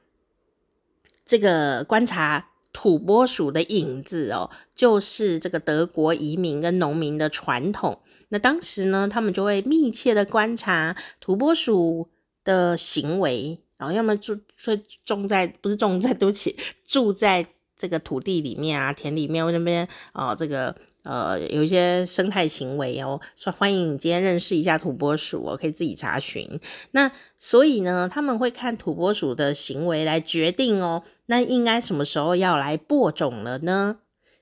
[1.25, 7.99] 这个观察土拨鼠的影子哦，就是这个德国移民跟农民的传统。
[8.29, 12.07] 那当时呢，他们就会密切的观察土拨鼠
[12.45, 17.45] 的行为，然后要么住会种在不是种在，对不起，住在
[17.75, 20.73] 这个土地里面啊，田里面，那边哦，这个。
[21.05, 26.59] 呃，有一些生态行为哦，说欢迎你今天认识一下土拨鼠，我可以自己查询。
[26.91, 33.97] 那所以呢，他们会看土拨鼠的行为来决定哦，那应该什么时候要来播种了呢？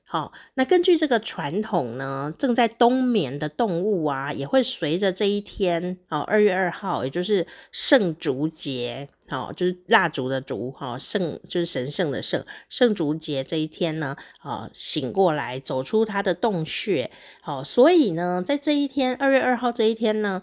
[0.05, 9.09] 好，那根据这个传统呢，正在冬眠的动物啊，也会随着这一天哦，二月二号，也就是圣烛节。
[9.29, 17.09] 好，就是蜡烛的烛，哈，圣就是神圣的圣，圣烛节这一天呢，啊，醒过来，走出他的洞穴，
[17.41, 20.41] 好，所以呢，在这一天，二月二号这一天呢，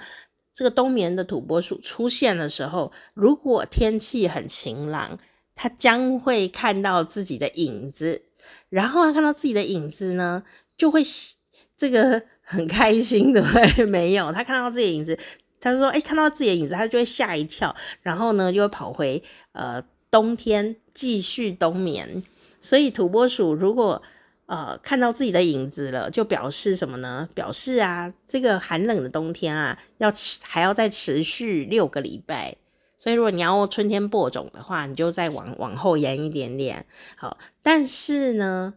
[0.54, 5.18] 这个冬眠的土拨鼠出现的时候，如果天气很晴朗，
[5.54, 8.22] 他将会看到自己的影子，
[8.70, 10.42] 然后他看到自己的影子呢，
[10.76, 11.02] 就会
[11.76, 13.44] 这个很开心的，
[13.86, 15.18] 没有，他看到自己的影子。
[15.60, 22.22] 他说：“哎，看到自己的影子，他就会吓一跳，然后呢，就会跑回呃冬天继续冬眠。
[22.62, 24.02] 所以土拨鼠如果
[24.46, 27.28] 呃看到自己的影子了，就表示什么呢？
[27.34, 32.56] 表示啊，这个寒冷的冬天啊，要持还要再持续六个礼拜。
[32.96, 36.86] 所以如果你要春天播种的话，你就再往往后延一点点。
[37.16, 38.74] 好，但是呢，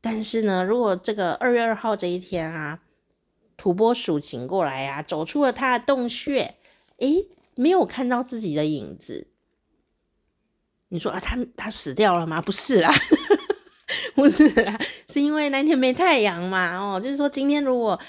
[0.00, 2.80] 但是呢，如果这个二月二号这一天啊。”
[3.60, 6.54] 土拨鼠醒过来呀、啊，走出了它的洞穴，
[6.96, 9.26] 诶，没有看到自己的影子。
[10.88, 12.40] 你说啊，他他死掉了吗？
[12.40, 12.90] 不是啊，
[14.16, 16.78] 不是啊，是因为那天没太阳嘛。
[16.78, 18.00] 哦，就是说今天如果。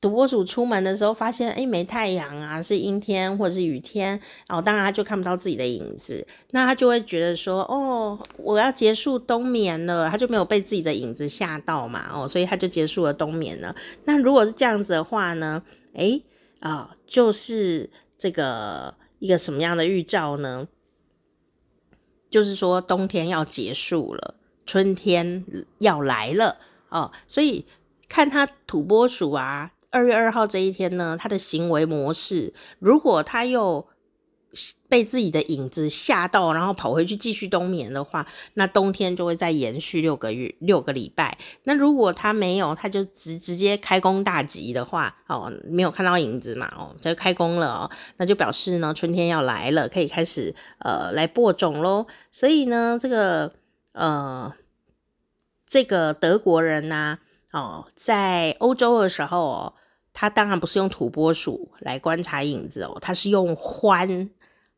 [0.00, 4.10] 土拨鼠出门的时候发现，哎，没太阳啊，是阴天或者是雨天，
[4.46, 13.74] 然后当然他就看不到自己的影子，那他就会觉得说，哦，我要结束冬眠了，他就没有被自己的影子吓到嘛，哦，所以他就结束了冬眠了。
[14.04, 15.60] 那如果是这样子的话呢，
[15.94, 16.20] 哎，
[16.60, 20.68] 啊、就是这个一个什么样的预兆呢？
[22.30, 25.44] 就是说冬天要结束了，春天
[25.78, 26.58] 要来了
[26.88, 27.66] 哦，所以
[28.06, 29.72] 看他土拨鼠啊。
[29.90, 33.86] 二月二号这一天呢，他的行为模式，如果他又
[34.88, 41.36] 被自己的影子吓到，然后跑回去继续冬眠的话，那冬天就会再延续六个月、六个礼拜。
[41.64, 52.06] 那如果他没有，他就直直接开工大吉的话，哦，没有看到影子嘛，哦，就开工了哦，那就表示呢，春天要来了，可以开始呃来播种喽。
[52.32, 53.52] 所以呢，这个
[53.92, 54.52] 呃
[55.66, 57.18] 这个德国人呐、
[57.52, 59.74] 哦，在欧洲的时候哦，
[60.12, 64.28] 他当然不是用土拨鼠来观察影子哦，他是用獾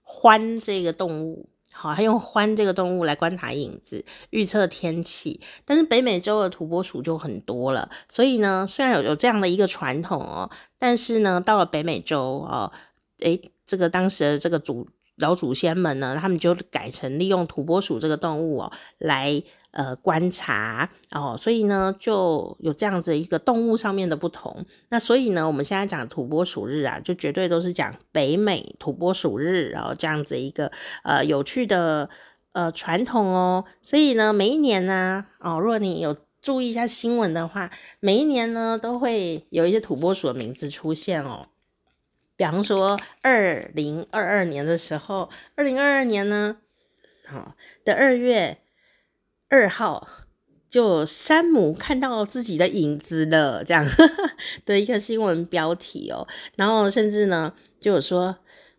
[0.07, 5.41] 獾这个动物，好，他用獾这个动物来观察影子，预测天气。
[5.65, 12.71] 但是北美洲的土拨鼠就很多了，所以呢，虽然有有这样的一个传统哦，但是呢，到了北美洲哦，
[13.19, 19.43] 诶，这个当时的这个祖老祖先们呢，他们就改成利用土拨鼠这个动物哦来。
[19.73, 24.67] 呃，观察哦，所以呢，就有这样子一个动物上面的不同。
[24.89, 30.73] 那所以呢，我们现在讲土拨鼠日啊，就绝对都是讲北美土拨鼠日，然后这样子一个
[31.05, 32.11] 呃有趣的
[32.51, 33.65] 呃传统哦。
[33.81, 41.47] 所以呢，每一年呢，哦，如果你有注意一下新闻的话，每一年呢都会有一些土拨鼠的名字出现哦。
[42.35, 46.57] 比方说，二零二二年的时候，二零二二年呢，
[47.29, 47.55] 好、
[47.85, 48.59] 的二月。
[49.51, 50.09] 二号，
[50.67, 53.87] 就山姆看到自己的影子了，这样
[54.65, 56.27] 的一个新闻标题哦。
[56.57, 58.39] 然后甚至呢，就有说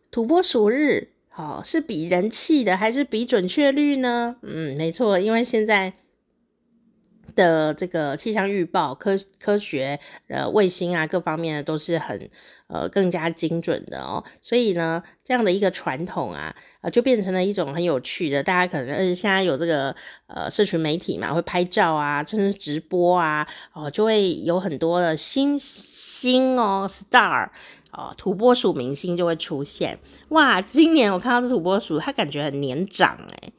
[0.09, 4.37] 土拨鼠日，哦，是比人气的还是比准确率呢？
[4.41, 5.93] 嗯，没错，因为现在。
[7.35, 12.29] 的这个气象预报、科科学呃卫星啊，各方面的都是很
[12.67, 19.95] 呃更加精准的哦，所以呢，这样的一个传统啊，啊、就变成了一种很有趣的，大家可能呃现在有这个
[20.27, 27.49] 呃社群媒体嘛，会拍照啊，甚至直播啊，哦、就会有很多的星星哦，star
[27.91, 29.99] 哦、土拨鼠明星就会出现。
[30.29, 33.53] 哇，今年我看到这土拨鼠，它感觉很年长诶，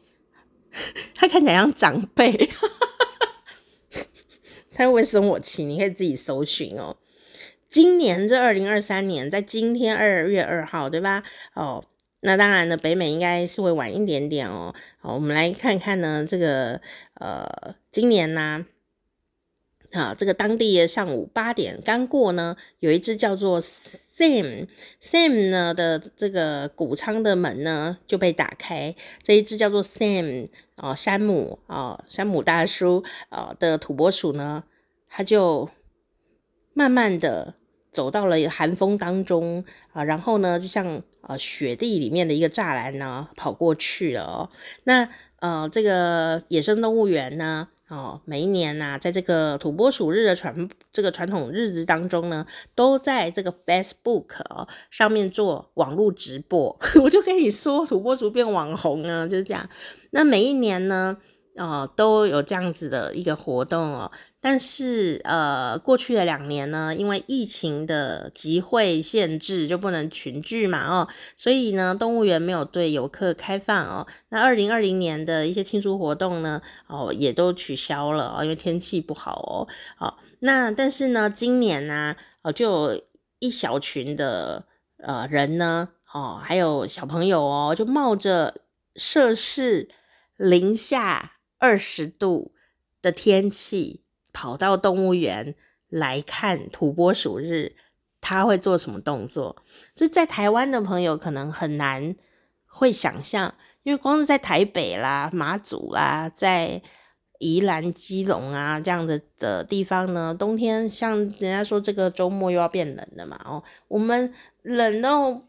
[1.14, 2.50] 它看起来像长辈。
[4.74, 5.64] 他会不会生我气？
[5.64, 6.96] 你可以自己搜寻哦。
[7.68, 11.22] 今年这二零二三年，在今天二月二号，对吧？
[11.54, 11.82] 哦，
[12.20, 14.74] 那当然呢，北美应该是会晚一点点哦。
[15.00, 16.80] 好，我们来看看呢，这个
[17.14, 18.66] 呃，今年呢，
[19.92, 24.68] 啊，这个当地的上午八点刚过呢，有一只叫做 Sam
[25.00, 30.48] Sam 呢的这个谷仓的门呢就被打开，这一只叫做 Sam。
[30.82, 34.64] 哦，山姆哦，山姆大叔啊的土拨鼠呢，
[35.06, 35.70] 他就
[36.74, 37.54] 慢慢的
[37.92, 44.50] 走到了寒风当中啊，然后呢，就像呃雪地里面的一个栅栏呢，跑过去了哦。
[44.82, 47.68] 那呃，这个野生动物园呢？
[47.92, 56.74] 哦，每一年呐、在这个土拨鼠日的传这个传统日子当中呢，都在这个 Facebook 上面做网络直播。
[57.02, 59.68] 我就跟你说，土拨鼠变网红啊，就是这样。
[60.12, 61.18] 那每一年呢，
[61.56, 64.10] 哦，都有这样子的一个活动哦。
[64.40, 74.06] 但是呃，过去的两年呢，因为疫情的集会限制，就不能群聚嘛，哦，所以呢，动物园没有对游客开放哦。
[74.30, 79.68] 那二零二零年的一些庆祝活动呢，哦，也都取消了哦，因为天气不好哦。
[79.96, 83.02] 好，那但是呢，今年呢，哦，就有
[83.38, 84.64] 一小群的
[84.98, 88.62] 呃人呢，哦，还有小朋友哦，就冒着
[88.96, 89.88] 摄氏
[90.36, 92.50] 零下二十度
[93.00, 94.00] 的天气。
[94.34, 95.54] 跑到动物园
[95.90, 97.76] 来看土拨鼠日
[98.18, 99.54] 他会做什么动作？
[99.94, 102.16] 所以在台湾的朋友可能很难
[102.66, 106.80] 会想象，因为光是在台北啦、马祖啦，在
[107.40, 115.42] 宜兰、基隆啊这样子的地方呢，冬天像人家说这个周末又要变冷了嘛，哦，我们冷到。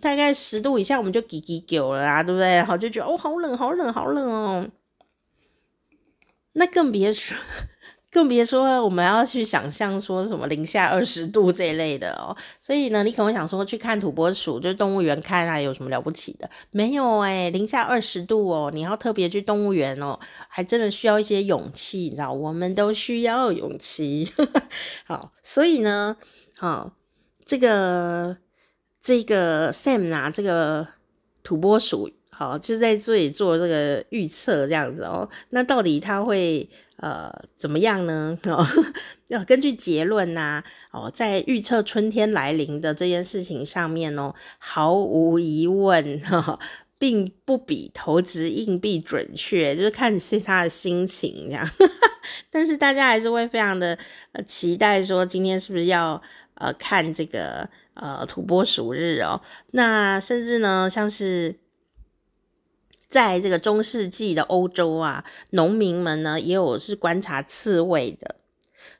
[0.00, 2.62] 大概十度以下，我们就叽叽叫了啊，对不对？
[2.62, 4.68] 好，就觉得哦，好冷，好冷，好冷哦。
[6.56, 7.36] 那更别说，
[8.10, 12.36] 更别说我们要去想象说什么零下二十度这一类的哦。
[12.60, 16.50] 所以呢，你可能会想说，去看土拨鼠，就是动物园看啊，有什么了不起的？
[16.70, 24.32] 没有诶，零下二十度哦，你要特别去动物园哦，还真的需要一些勇气，你知道，我们都需要勇气。
[25.06, 26.16] 好，所以呢，
[26.56, 26.92] 好，
[27.44, 28.38] 这个。
[29.02, 30.88] 这个 Sam 啊，这个
[31.44, 35.26] 土拨鼠，好，就在这里做这个预测，这样子哦。
[35.48, 36.68] 那到底它会
[36.98, 38.38] 呃怎么样呢？
[38.44, 38.62] 哦，
[39.28, 46.58] 要根据结论呐、哦，在预测春天来临的这件事情上面哦，毫无疑问，哈，
[46.98, 51.66] 并不比投掷硬币准确，就是看是他的心情这样。
[52.52, 53.98] 但是大家还是会非常的
[54.46, 56.20] 期待，说今天是不是要
[56.56, 57.66] 呃看这个。
[57.98, 61.56] 呃，土拨鼠日哦，那甚至呢，像是
[63.16, 68.36] 在这个中世纪的欧洲啊，农民们呢也有是观察刺猬的。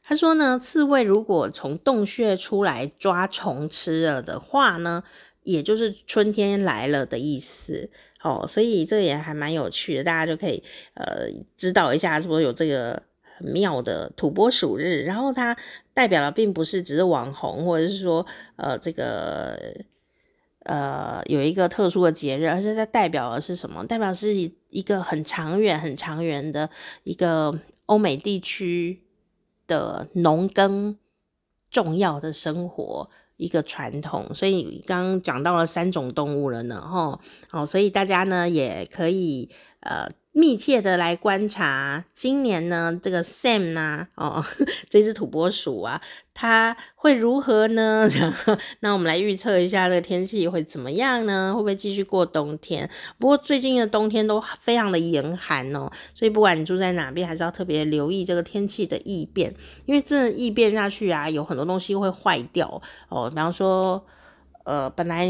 [0.02, 5.04] 他说呢，刺猬如果从洞穴出来抓虫吃了的话呢，
[5.42, 7.90] 也就是春天来了的意思。
[8.22, 10.62] 哦，所以这也还蛮有趣的，大家就可以
[10.94, 13.02] 呃知道一下，说有这个。
[13.38, 15.54] 很妙的土拨鼠日，然后它
[15.92, 18.24] 代表的并不是只是网红，或者是说
[18.56, 19.60] 呃这个
[20.66, 23.84] 呃有一个特殊的节日，而是它代表的是什么？
[23.86, 26.68] 代表是一个很长远、很长远的
[27.04, 29.00] 一个欧美地区
[29.66, 30.96] 的农耕
[31.70, 34.34] 重要的生活一个传统。
[34.34, 39.48] 所以刚刚讲到了三种动物了呢，吼，哦，所以大家呢也可以
[39.80, 40.08] 呃。
[40.36, 44.44] 密切的来观察，今年呢，这个 Sam、啊，哦，
[44.90, 45.98] 这只土拨鼠啊，
[46.34, 48.06] 它会如何呢？
[48.80, 51.54] 那我们来预测一下这个天气会怎么样呢？
[51.54, 52.86] 会不会继续过冬天？
[53.16, 59.54] 不过最近的冬天都非常的严寒哦，所以不管你住在哪边，还是要特别留意这个天气的异变，
[59.86, 63.30] 因为真的异变下去啊，有很多东西会坏掉哦。
[63.30, 64.04] 比方说，
[64.64, 65.26] 呃，本来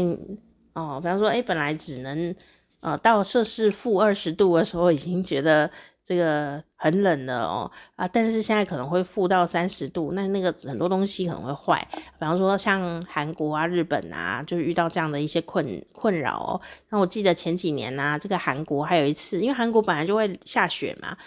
[0.73, 2.35] 哦，比方说，哎，本来只能。
[2.81, 5.69] 呃，到摄氏负二十度的时候，已经觉得
[6.03, 8.07] 这个很冷了哦啊！
[8.07, 16.61] 但是现在可能会负到三十度，那那个很多东西可能会坏，比方说像韩国啊、日本啊，就遇到这样的一些困困扰哦。
[16.89, 21.17] 那我记得前几年啊，这个韩国还有一次，因为韩国本来就会下雪嘛，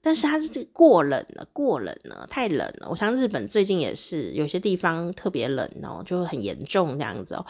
[0.00, 2.88] 但是它是过冷了，过冷了，太冷了。
[2.88, 7.44] 我像日本最近也是有些地方特别冷哦，就很严重这样子哦。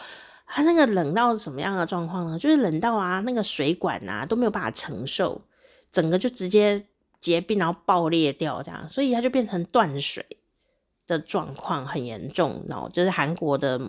[0.53, 2.37] 它那个冷到什么样的状况呢？
[2.37, 5.41] 就是冷到啊，那个水管啊都没有办法承受，
[5.91, 6.85] 整个就直接
[7.19, 10.25] 结冰，然后爆裂掉这样，所以它就变成断水
[11.07, 12.63] 的状况很严重。
[12.67, 13.79] 然后就是韩国的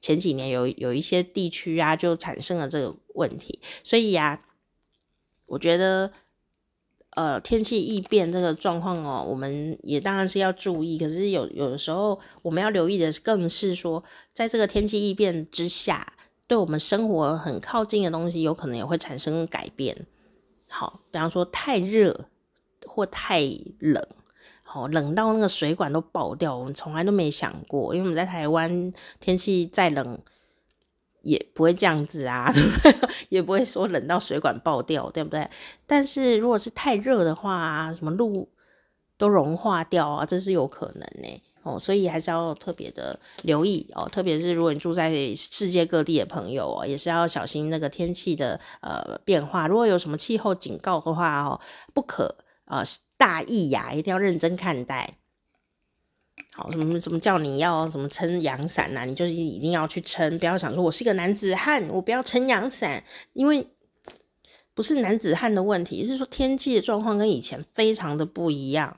[0.00, 3.60] 前几年有有一些地区啊，就产生了这个问题。
[3.82, 4.40] 所以呀、啊，
[5.48, 6.12] 我觉得。
[7.14, 10.98] 呃，天气异变这个状况哦，我们也当然是要注意。
[10.98, 16.14] 可是有有的时候，我们要留意的更是说，在这个天气异变之下，
[16.48, 20.06] 对我们生活很靠近的东西，有可能也会产生改变。
[20.68, 22.26] 好，比方说太热
[22.84, 23.40] 或太
[23.78, 24.04] 冷，
[24.64, 27.94] 好，冷到那个水管都爆掉，我们从来都没想过。
[27.94, 30.18] 因为我们在台湾，天气再冷。
[31.24, 32.52] 也不会这样子啊，
[33.28, 35.48] 也不会说冷到水管爆掉，对不对？
[35.86, 38.48] 但是如果是太热的话，什么路
[39.18, 41.42] 都融化掉啊，这是有可能呢。
[41.62, 44.06] 哦，所以还是要特别的留意哦。
[44.12, 49.66] 特别是如果你住在世界各地的朋友哦，也是要小心那个天气的呃变化。
[49.66, 51.58] 如果有什么气候警告的话哦，
[51.94, 52.82] 不可呃
[53.16, 55.16] 大意呀，一定要认真看待。
[56.56, 59.04] 好，什么什么叫你要什么撑阳伞呐？
[59.04, 63.02] 你就是一定要去撑，不要想说我是个男子汉，我不要撑阳伞，
[63.32, 63.66] 因为
[64.72, 68.96] 不是男子汉的问题，是说天气的状况跟以前非常的不一样，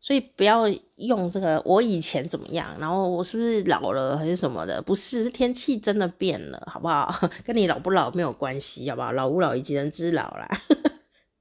[0.00, 4.80] 所以不要用这个我以前怎么样，然后我是不是老了还是什么的？
[4.80, 7.12] 不是，是天气真的变了，好不好？
[7.44, 9.10] 跟你老不老没有关系，好不好？
[9.10, 10.48] 老吾老以及人之老啦。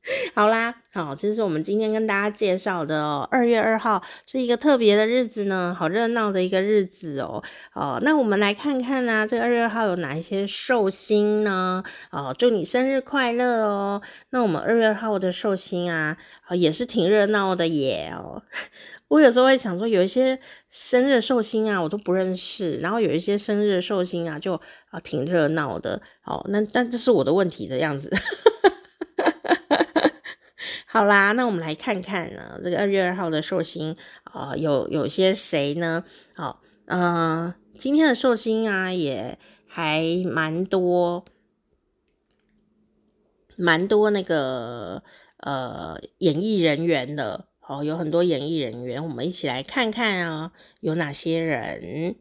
[0.34, 3.28] 好啦，好，这是我们今天跟大家介绍的哦。
[3.30, 7.44] 二月二号是一个特别的日子呢，好热闹的一个日子哦。
[7.74, 11.84] 哦，那我们来看看呢、啊，这二月二号有哪一些寿星呢？
[12.10, 14.02] 哦，祝你生日快乐哦。
[14.32, 16.18] 那我们二月二号的寿星啊，
[16.50, 18.42] 也是挺热闹的耶哦。
[19.10, 24.56] 我有时候会想说，有一些生日寿星啊，我都不认识，然后有一些生日寿星啊，就
[24.90, 26.02] 啊挺热闹的。
[26.26, 28.10] 哦，那但这是我的问题的样子。
[30.94, 36.04] 好啦，那我们来看看呢，这个二月二号的寿星啊、有有些谁呢？
[36.36, 41.24] 好、嗯、今天的寿星啊，也还蛮多，
[43.56, 45.02] 蛮多那个
[45.38, 52.18] 呃演艺人员的，哦，有很多演艺人员，我们一起来看看啊，有哪些人？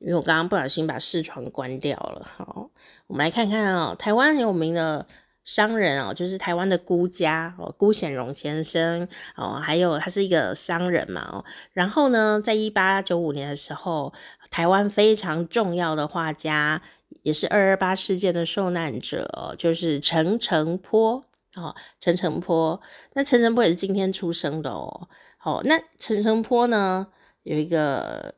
[0.00, 2.68] 因为我刚刚不小心把视窗关掉了，好，
[3.06, 5.06] 我们来看看啊、哦，台湾很有名的。
[5.46, 14.12] 商人哦，就是台湾的辜家哦，辜显荣先生哦，还有他是一个商人嘛哦，然后呢，在一八九五年的时候，
[14.50, 16.82] 台湾非常重要的画家，
[17.22, 21.24] 也是二二八事件的受难者，就是陈澄波。
[21.54, 22.78] 哦，陈澄波，
[23.14, 27.06] 那陈澄波也是今天出生的哦，好，那陈澄波呢，
[27.44, 28.34] 有一个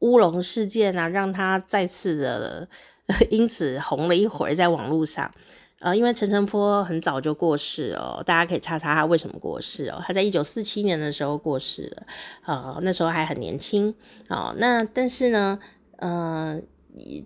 [0.00, 2.68] 乌龙事件啊，让他再次的
[3.30, 5.32] 因此红了一会儿，在网络上。
[5.80, 10.02] 呃，因为陈澄波很早就过世哦，大家可以查查他为什么过世哦。
[10.06, 12.06] 他在一九四七年的时候过世了，
[12.44, 13.94] 呃，那时候还很年轻
[14.28, 14.54] 哦。
[14.58, 15.58] 那但是呢，
[15.96, 16.60] 呃，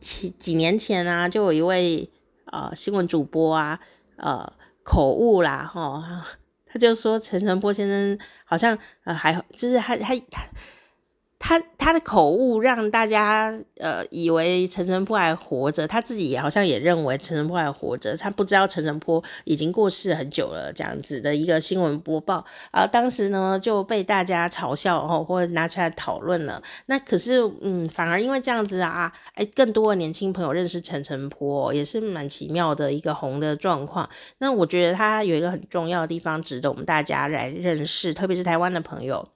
[0.00, 2.08] 几几年前啊，就有一位
[2.46, 3.80] 呃新闻主播啊，
[4.16, 4.52] 呃
[4.84, 6.22] 口误啦哈、哦，
[6.64, 10.42] 他就说陈澄波先生好像呃还就是他他他。
[11.38, 26.62] 他他的口误让大家呃以为陈澄波还活着，他自己也好像也认为陈澄波还活着，他不知道陈澄波已经过世很久了，这样子的一个新闻播报啊，当时呢就被大家嘲笑哦，或者拿出来讨论了。
[26.86, 34.08] 那可是嗯，反而因为这样子啊，哎，更多的年轻朋友认识陈澄波，也是蛮奇妙的一个红的状况。
[34.38, 39.33] 那我觉得他有一个很重要的地方，值得我们大家来认识，特别是台湾的朋友。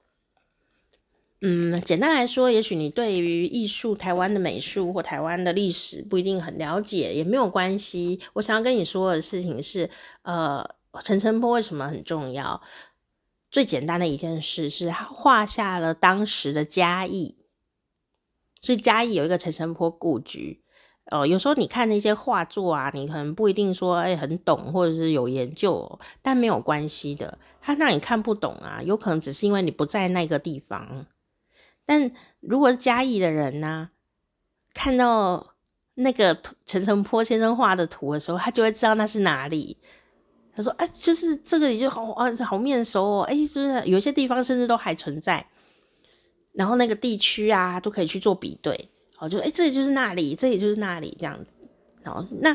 [1.40, 8.18] 嗯，简单来说，也许你对于艺术、台湾的美术或台湾的历史不一定很了解，也没有关系。
[8.32, 9.88] 我想要跟你说的事情是，
[10.22, 10.68] 呃，
[11.04, 12.60] 陈澄波为什么很重要？
[13.52, 17.36] 最简单的一件事是，他画下了当时的嘉义，
[18.60, 20.64] 所以嘉义有一个陈澄波故居。
[21.04, 27.38] 呃，有时候你看那些画作啊，你可能不一定说哎很懂，或者是有研究，但没有关系的。
[27.60, 31.06] 他让你看不懂啊，有可能只是因为你不在那个地方。
[31.88, 33.88] 但如果是嘉义的人呢、
[34.74, 35.54] 看到
[35.94, 39.78] 那个陈澄波先生画的图的时候，他就会知道那是哪里。
[40.54, 43.22] 他说：“、啊，就是这个里就好啊，好面熟哦。
[43.22, 45.46] 哎，就是有些地方甚至都还存在，
[46.52, 48.90] 然后那个地区啊都可以去做比对。
[49.18, 51.52] 哦，就哎，这里就是那里，这里就是那里这样子。
[52.02, 52.54] 然后那。”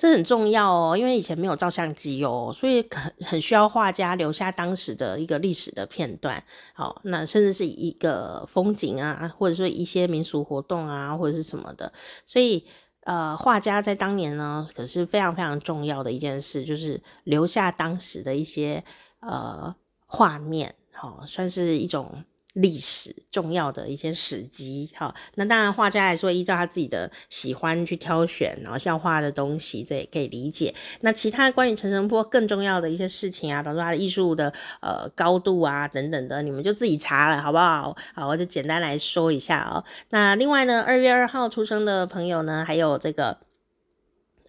[0.00, 6.42] 这很重要哦，因为以前没有照相机哦，所以很很需要画家留下当时的一个历史的片段。
[6.72, 11.92] 好，那甚至是一个风景啊，或者说一些民俗活动啊，或者是什么的。
[12.24, 12.64] 所以，
[13.02, 18.82] 呃，画家在当年呢，可是非常非常重要的一件事，就是留下当时的一些
[19.20, 19.76] 呃
[20.06, 22.24] 画面，好，算是一种。
[22.54, 30.74] 历史重要的一些史迹，好，那当然画家来说，依照他自己的喜欢去挑选，然后像画的东西，这也可以理解。
[31.02, 37.96] 那其他关于陈澄波更重要的一些事情啊，比如说他的艺术的呃高度啊等等的，你们就自己查了，好不好？
[38.14, 39.84] 好，我就简单来说一下哦。
[40.08, 43.38] 那另外呢，二月二号出生的朋友呢，还有这个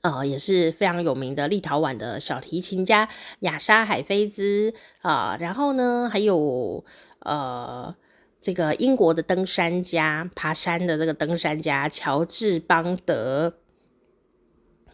[0.01, 3.07] 呃也是非常有名的立陶宛的小提琴家
[3.41, 4.73] 雅莎海菲兹
[5.03, 6.83] 啊，然后呢还有。
[7.21, 7.95] 呃，
[8.39, 13.53] 这个英国的登山家，爬山的这个登山家乔治邦德，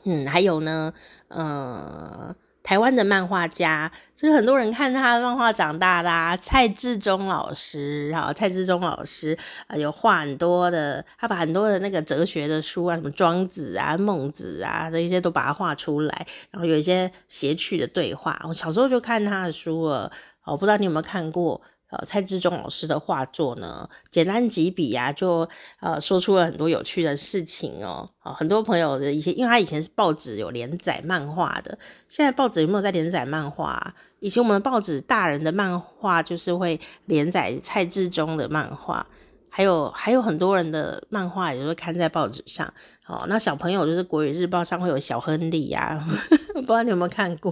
[0.04, 0.94] 嗯，还有呢，
[1.30, 18.38] 呃，台湾的漫画家，这个很多人看他的漫画长大的，蔡志忠老师，哈，蔡志忠老师啊，有画很多的，他把很多的那个哲学的书啊，什么庄子啊、孟子啊，这一些都把它画出来，然后有一些谐趣的对话。
[18.50, 20.12] 我小时候就看他的书了，
[20.44, 21.62] 我不知道你有没有看过。
[21.90, 25.48] 呃，蔡志忠老师的画作呢，简单几笔呀、啊，就
[25.80, 28.10] 呃说出了很多有趣的事情哦。
[28.20, 31.78] 啊，很多朋友的一些，因为他以前是报纸有连载漫画的，
[32.08, 33.94] 现在报纸有没有在连载漫画？
[34.20, 39.06] 以前我们的报纸大人的漫画就是会连载蔡志忠的漫画，
[39.50, 42.72] 还有还有很多人的漫画也会刊在报纸上
[43.08, 43.26] 哦。
[43.28, 46.08] 那小朋友就是国语日报上会有小亨利呀、啊，
[46.54, 47.52] 不知道你有没有看过？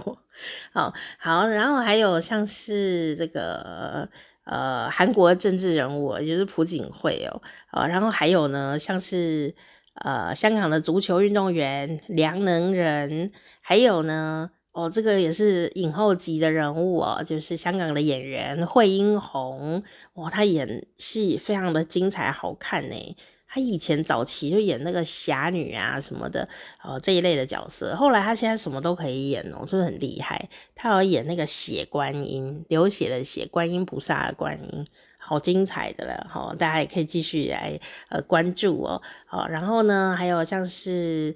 [0.72, 4.08] 哦好，然后还有像是这个
[4.44, 7.40] 呃韩国政治人物，也就是朴槿惠哦，
[7.70, 9.54] 啊，然后还有呢像是
[9.94, 13.30] 呃香港的足球运动员梁能仁，
[13.60, 14.50] 还有呢。
[14.76, 19.82] 哦，这个也是影后级的人物哦，就是香港的演员惠英红，
[20.16, 23.16] 哇，她演戏非常的精彩好看呢。
[23.48, 26.46] 她以前早期就演那个侠女啊什么的，
[26.84, 30.46] 哦这一类的角色，后来她现在什么都可以演哦，就是很厉害？
[30.74, 39.00] 她有演那个血观音，流血的血，观音菩萨的观音，好精彩的了哈，大家也可以继续来呃关注哦。
[39.24, 41.34] 好，然后呢，还有像是。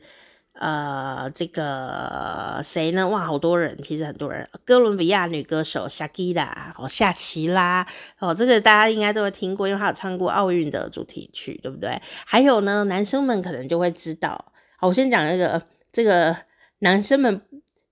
[0.61, 3.09] 呃，这个谁呢？
[3.09, 4.47] 哇，好多人，其实很多人。
[4.63, 7.87] 哥伦比亚女歌手夏奇拉，哦，夏奇拉，
[8.19, 11.99] 哦，这个大家应该都会听过，因为她有唱过奥运的主题曲，对不对？
[12.27, 14.53] 还有呢，男生们可能就会知道。
[14.77, 16.37] 好，我先讲一个，这个
[16.81, 17.41] 男生们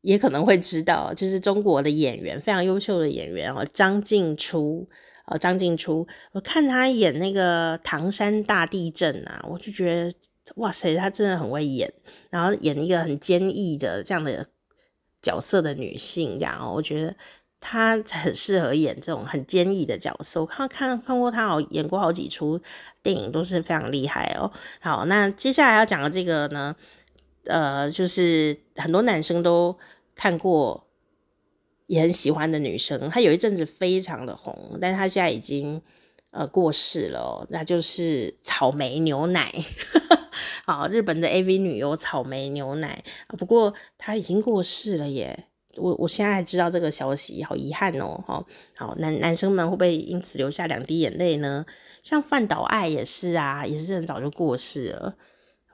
[0.03, 4.87] 也可能会知道，就是中国的演员，非常优秀的演员哦，张静初，
[5.25, 10.13] 哦，张静初，我看他演那个唐山大地震啊，我就觉得。
[10.57, 11.93] 哇塞，她真的很会演，
[12.31, 14.47] 然后演一个很坚毅的这样的
[15.21, 17.15] 角色的女性，这样我觉得
[17.61, 20.41] 她很适合演这种很坚毅的角色。
[20.41, 22.61] 我看看看过她好，演过好几出
[23.03, 24.51] 电影，都是非常厉害哦。
[24.81, 26.75] 好，那接下来要讲的这个呢，
[27.45, 29.77] 呃，就是很多男生都
[30.15, 30.87] 看过，
[31.87, 35.83] 也很喜欢的女生，她有一阵子非常的红，但她现在已经
[36.31, 39.53] 呃过世了，那就是草莓牛奶。
[40.67, 43.03] 好，日本的 AV 女优草莓牛奶，
[43.39, 45.47] 不过她已经过世了耶。
[45.77, 48.23] 我我现在知道这个消息，好遗憾哦。
[48.27, 48.45] 好，
[48.77, 51.65] 好男男生们会不会因此流下两滴眼泪呢？
[52.03, 55.15] 像饭岛爱也是啊，也是很早就过世了。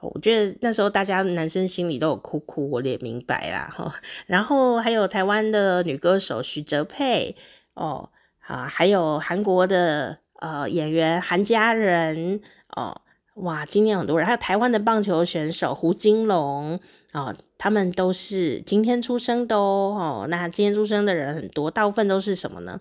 [0.00, 3.72] 我觉得那时候大家男生心里都有哭哭，我也明白啦。
[3.74, 3.94] 哈，
[4.26, 7.34] 然后还有台湾的女歌手许哲佩
[7.72, 12.40] 哦，啊，还有韩国的呃演员韩佳人
[12.76, 13.00] 哦。
[13.36, 16.78] 哇，今天很多人，还有台湾的棒球选手胡金龙
[17.12, 20.26] 哦，他们都是今天出生的哦。
[20.28, 22.80] 那今天出生的人很多，大部分都是什么呢？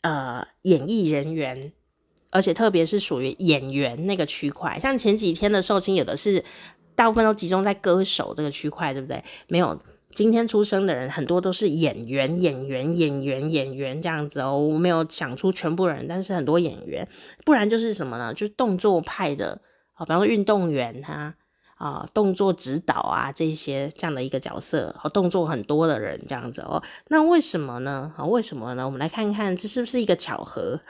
[0.00, 1.72] 呃，演艺人员，
[2.30, 4.78] 而且特别是属于演员那个区块。
[4.80, 6.42] 像前几天的寿星，有的是
[6.94, 9.22] 大部分都集中在歌手这个区块，对不对？
[9.48, 9.78] 没有。
[10.12, 17.06] 今天出生的人很多都是演员，演员，演员，演员这样子哦，我没有想出全部人，但是很多演员，
[17.44, 18.34] 不然就是什么呢？
[18.34, 19.60] 就是动作派的
[19.94, 21.34] 啊，比方说运动员哈
[21.76, 26.82] 啊，动作指导啊这些这样的一个角色，和动作很多的人这样子哦。
[27.08, 28.12] 那为什么呢？
[28.16, 28.84] 啊，为什么呢？
[28.84, 30.80] 我们来看看这是不是一个巧合，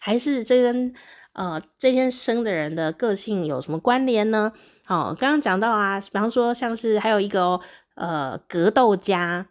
[0.00, 0.92] 还是这跟
[1.34, 4.52] 呃这天生的人的个性有什么关联呢？
[4.84, 7.60] 好，刚刚讲到啊，比方说像是还有一个哦。
[7.96, 9.48] 呃，格斗家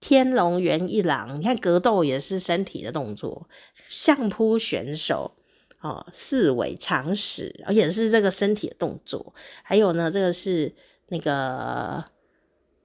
[0.00, 3.48] 天龙源一郎，你看格斗也是身体的动作。
[3.88, 5.32] 相扑选手
[5.80, 9.34] 哦，四尾长矢，而且是这个身体的动作。
[9.62, 10.72] 还有呢，这个是
[11.08, 12.04] 那个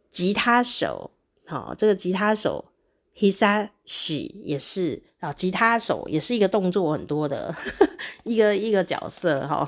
[0.10, 1.12] 吉他手，
[1.46, 2.66] 好、哦，这个吉他手
[3.16, 7.56] Hisashi 也是啊、吉他手也是一个动作很多的
[8.26, 9.64] 一个一个角色哈、哦。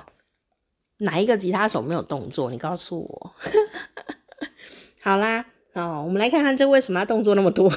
[1.00, 2.50] 哪一个吉他手没有动作？
[2.50, 3.36] 你告诉我。
[5.08, 7.72] 好啦，哦，我们来看看这为什么要动作那么多。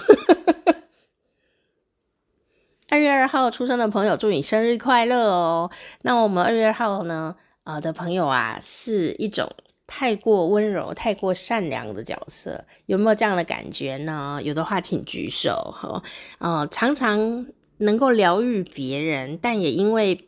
[2.91, 5.71] 二月二号出生的朋友，祝你生日快乐哦！
[6.03, 9.49] 那我们二月二号呢，啊、的朋友啊，是一种
[9.87, 14.41] 太过温柔、太过善良的角色，有没有这样的感觉呢？
[14.43, 16.03] 有的话，请举手哈。
[16.39, 20.27] 啊、呃，常常能够疗愈别人，但也因为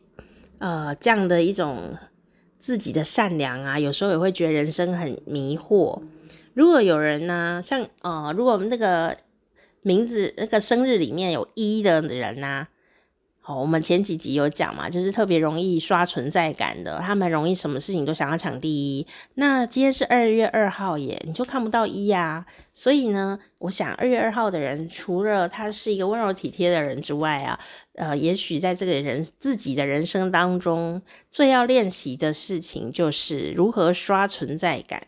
[0.59, 1.97] 呃这样的一种
[2.57, 6.01] 自己的善良啊，有时候也会觉得人生很迷惑。
[6.53, 9.17] 如果有人呢，像呃，如果我们那个
[9.81, 12.67] 名字那个生日里面有一的人呢，
[13.41, 19.05] 好，我们前几集有讲嘛，就是特别容易刷存在感的，他们容易什么事情都想要抢第一。
[19.33, 22.45] 那今天是二月二号耶，你就看不到一呀。
[22.71, 27.59] 所以呢，我想二月二号的人，除了他是一个温柔体贴的人之外啊，
[27.95, 35.01] 呃，也许在这个人自己的人生当中，最要练习的事情就是如何刷存在感。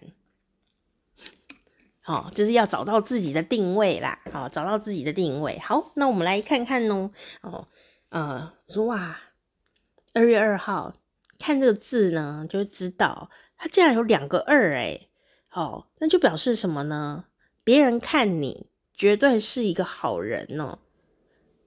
[2.08, 4.20] 好，就是要找到自己的定位啦。
[4.32, 5.58] 好，找到自己的定位。
[5.58, 7.10] 好，那我们来看看哦。
[7.42, 7.68] 哦，
[8.10, 9.18] 呃，说哇，
[10.14, 10.94] 二月二号，
[11.40, 15.10] 看这个字呢，就知道它竟然有两个二诶。
[15.48, 17.26] 好，那就表示什么呢？
[17.64, 20.78] 别人看你绝对是一个好人哦。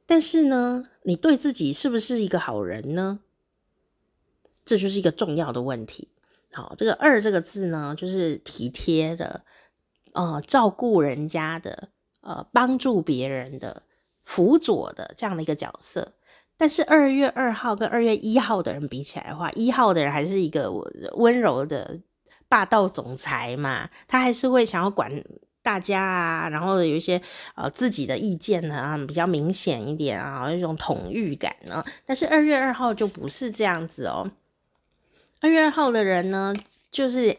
[0.07, 3.19] 但是呢，你对自己是不是一个好人呢？
[4.65, 6.13] 这就是一个重要的问题。
[6.53, 9.43] 好，这个二这个字呢，就是体贴的，
[10.19, 11.91] 呃，照顾人家的，
[12.23, 13.85] 呃，帮助别人的，
[14.25, 16.15] 辅佐的这样的一个角色。
[16.57, 20.73] 但是二月二号跟二月一号的人比起来的话，一号的人还是一个
[21.13, 22.01] 温柔的
[22.49, 25.09] 霸道总裁嘛，他还是会想要管
[25.63, 27.23] 大家啊，然后有一些
[27.55, 31.85] 呃自己的意见呢，啊，比较明显一点啊，一种统御感呢。
[32.05, 34.29] 但是二月二号就不是这样子哦。
[35.41, 36.53] 二月二号的人呢，
[36.91, 37.37] 就是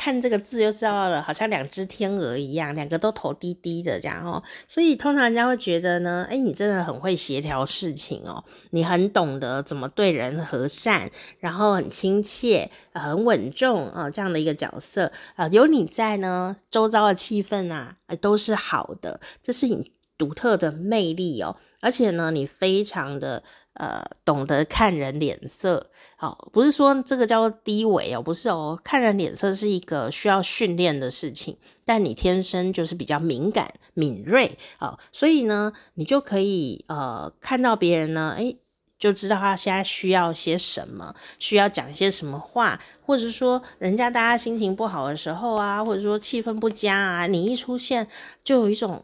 [0.00, 4.42] 看这个字就知道了，好像两只天鹅一样，两个都头低低的这样哦。
[4.66, 21.56] 所以通常人家会觉得呢，诶，你真的很会协调事情哦，你很懂得怎么对人和善，然后很亲切、很稳重啊，这样的一个角色啊，有你在呢，周遭的气氛啊，都是好的，这是你独特的魅力哦。
[21.82, 23.42] 而且呢，你非常的。
[23.80, 31.56] 呃，懂得看人脸色，好、哦，不是说这个叫做低维哦，不是哦，看人脸色是一个需要训练的事情，
[31.86, 38.58] 但你天生就是比较敏感、敏锐，好、哦，所以呢，你就可以呃看到别人呢，诶，
[38.98, 48.06] 就知道他现在需要些什么，需要讲些什么话，或者说人家大家心情不好的时候啊，或者说气氛不佳啊，你一出现
[48.44, 49.02] 就有一种，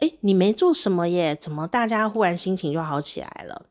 [0.00, 3.66] 诶，你没做什么耶，怎么大家忽然心情就好起来了？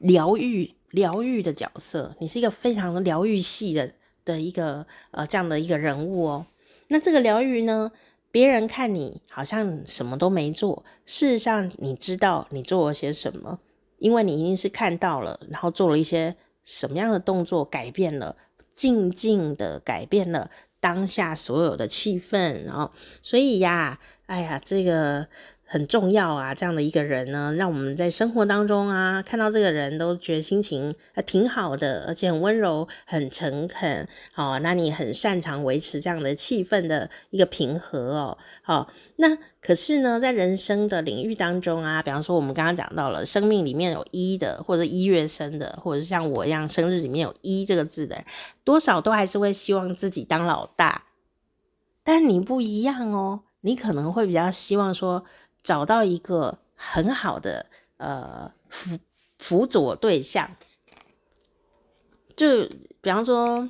[0.00, 3.92] 疗愈疗愈的角色，你是一个非常疗愈系的
[4.24, 6.46] 的一个呃这样的一个人物哦。
[6.88, 7.90] 那这个疗愈呢，
[8.30, 13.58] 别人看你好像什么都没做，事实上你知道你做了些什么，
[13.98, 18.36] 因为你一定是看到了，然后做了一些什么样的动作，改变了，
[18.72, 22.90] 静静的改变了当下所有的气氛，然后
[23.22, 25.26] 所以呀，哎呀，这个。
[25.66, 34.06] 很重要啊，这样的一个人呢，让我们在生活当中啊，看到这个人都觉得心情还挺好的，而且很温柔、很诚恳。
[34.36, 38.38] 哦，那你很擅长维持这样的气氛的一个平和哦。
[38.62, 48.22] 好，那可是呢，在人生的领域当中啊，比方说我们刚刚讲到了，生命里面有一的，或者一月生的，或者是像我一样生日里面有一这个字的，
[48.62, 51.04] 多少都还是会希望自己当老大。
[52.04, 55.24] 但你不一样哦，你可能会比较希望说。
[55.64, 58.98] 找到一个很好的呃辅
[59.38, 60.56] 辅佐对象，
[62.36, 62.66] 就
[63.00, 63.66] 比方说，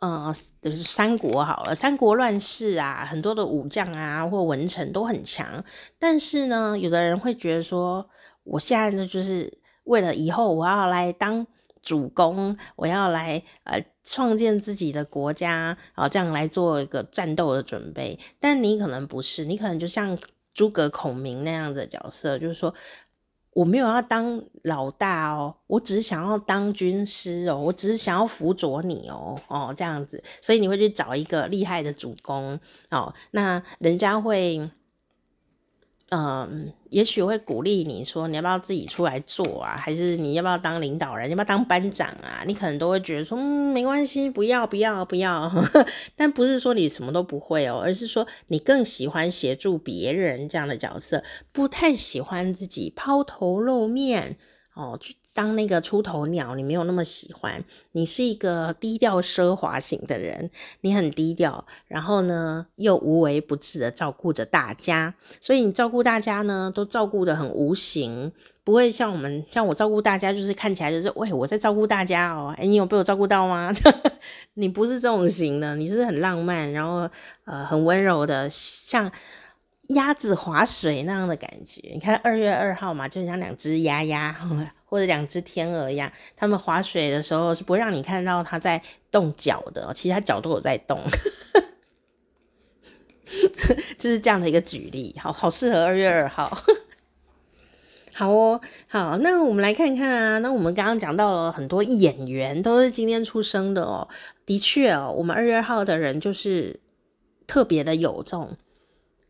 [0.00, 5.64] 呃，就是三国好了，三国乱世啊，很多的武将啊或文臣都很强，
[6.00, 8.10] 但是呢，有的人会觉得说，
[8.42, 11.46] 我现在呢就是为了以后我要来当
[11.80, 20.18] 主公，我要来呃创建自己的国家啊，然后这样来做一个战斗的准备，但你可能不是，你可能就像。
[20.54, 22.74] 诸葛孔明那样的角色，就是说
[23.52, 32.58] 我没有要当老大哦，我只是想要当军师哦，我只是想要辅佐你哦，哦这样子，所以你会去找一个厉害的主公
[32.90, 34.70] 哦，那人家会。
[36.10, 39.76] 嗯，也许会鼓励你说，你要不要自己出来做啊？
[39.76, 41.30] 还是你要不要当领导人？
[41.30, 42.42] 要不要当班长啊？
[42.48, 45.48] 你可能都会觉得说，嗯，没关系，不要，不要，不要。
[46.16, 54.36] 但不是说你什么都不会哦，而是说你更喜欢协助别人这样的角色，不太喜欢自己抛头露面
[54.74, 54.98] 哦。
[55.00, 57.64] 去当那个出头鸟，你没有那么喜欢。
[57.92, 60.50] 你是一个低调奢华型的人，
[60.80, 68.32] 你很低调，然后呢又无微不至的照顾着大家，所以你照顾大家呢都照顾得很无形，
[68.64, 73.72] 不会像我们像我照顾大家，就是看起来就是喂我在照顾大家哦，诶，你有被我照顾到吗？
[74.54, 77.08] 你不是这种型的，你是很浪漫，然后
[77.44, 79.10] 呃很温柔的，像
[79.90, 81.80] 鸭子划水那样的感觉。
[81.92, 84.36] 你看二月二号嘛，就像两只鸭鸭。
[84.90, 91.00] 或者两只天鹅一样，他们划水的时候是不会让你看到它在动脚的，其实它脚都有在动，
[93.96, 96.50] 就是这样的一个举例，好好适合二月二号。
[98.12, 104.08] 好哦，好，那我们来看看啊，那我们刚刚讲到了很多演员都是今天出生的哦，
[104.44, 106.80] 的确哦，我们二月二号的人就是
[107.46, 108.56] 特别的有这种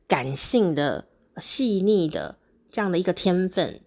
[0.08, 1.04] 感性的、
[1.36, 2.36] 细腻的
[2.72, 3.80] 这样的一个天分。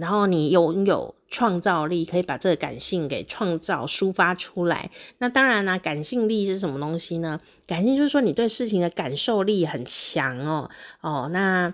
[0.00, 4.90] 然后你拥有创造力，可以把这个感性给创造、抒发出来。
[5.18, 7.40] 那当然呢，感性力是什么东西呢？
[7.66, 10.70] 感性就是说你对事情的感受力很强哦。
[11.00, 11.72] 哦，那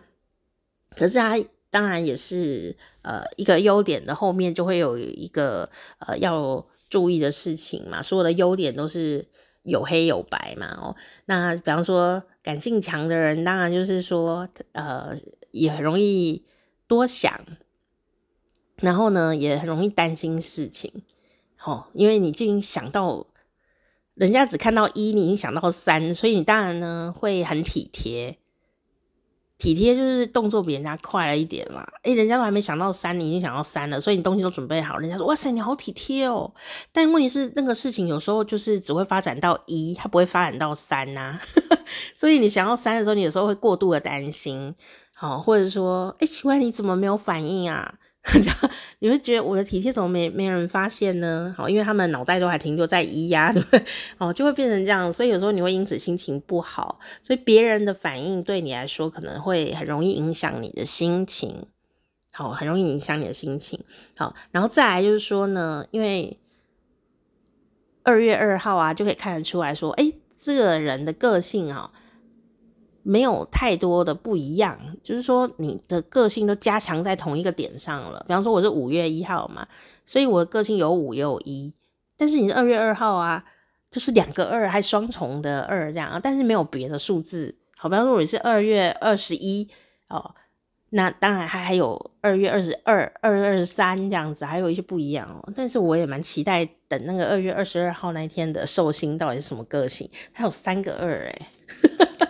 [0.96, 1.36] 可是它
[1.70, 8.00] 当然也是呃一个优点的后面就会有一个呃要注意的事情嘛。
[8.00, 9.26] 所有的优点都是
[9.62, 10.66] 有黑有白嘛。
[10.80, 10.96] 哦，
[11.26, 15.16] 那比方说感性强的人，当然就是说呃
[15.50, 16.44] 也很容易
[16.86, 17.32] 多想。
[18.85, 20.93] 然后呢，也很容易担心事情，
[21.64, 23.26] 哦，因为你就已经想到，
[24.14, 28.39] 人家只看到一，你已经想到三，所以你当然呢会很体贴。
[29.57, 36.53] 体贴就是动作比人家快了一点嘛，诶、人家都还没想到三，你已经想到三了，所以你东西都准备好，人家说哇塞，你好体贴哦。
[36.93, 41.41] 但问题是那个事情有时候就是只会发展到一，它不会发展到三呐、啊。
[42.14, 44.74] 所以你想要三的时候，你有时候会过度的担心，
[45.14, 47.95] 好，或者说，诶、奇怪，你怎么没有反应啊？
[49.00, 51.54] 你会觉得我的体贴怎么没没人发现呢？
[51.56, 53.84] 好，因为他们脑袋都还停留在一呀， 对不对？
[54.16, 61.66] 哦，就会变成这样，所以有时候你会因此心情不好，所以别人的反应对你来说可能会很容易影响你的心情，
[62.32, 63.78] 好，很容易影响你的心情。
[64.16, 66.38] 好，然后再来就是说呢，因为
[68.02, 71.90] 二月二号啊，就可以看得出来说，诶，这个人的个性啊。
[73.07, 78.18] 没有太多的不一样，就是说你的个性都加强在同一个点上了。
[78.26, 79.68] 比方说我是五月一号嘛，
[80.07, 81.74] 所以我的个性有五也有一，
[82.16, 83.44] 但是你是二月二号啊，
[83.90, 87.55] 就是两个二还双重的二这样，但是没有别的数字。
[87.76, 89.68] 好，比方说你是二月二十一
[90.09, 90.34] 哦，
[90.88, 95.52] 那当然还还有二月二十二、二月二十三这样子，还有一些不一样哦。
[95.55, 101.46] 但是我也蛮期待等那个二月二十二号那一天的寿星到底是什么个性，它有三个二诶。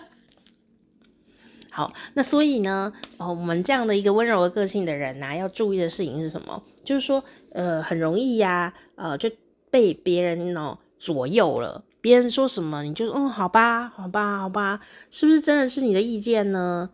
[1.75, 6.63] 好，那所以呢，哦，我们这样的一个温柔的个性的人呐、要注意的事情是什么？
[6.85, 9.29] 就是说，呃，很容易呀、呃，就
[9.73, 11.83] 被别人哦左右了。
[12.01, 14.79] 别人说什么，你就嗯，好吧，好吧，好吧，
[15.11, 16.91] 是不是真的是你的意见呢？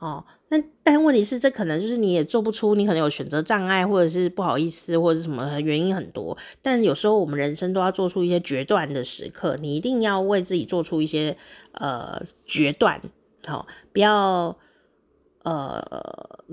[0.00, 6.36] 哦，那但问题是，这可能就是你也做不出，你可能有选择障碍，或者是不好意思，或者是什么原因很多。
[6.60, 11.36] 但有时候我们人生都要做出一些决断的时刻，你一定要为自己做出一些
[11.72, 13.00] 呃决断。
[13.48, 14.56] 好，不要
[15.42, 15.82] 呃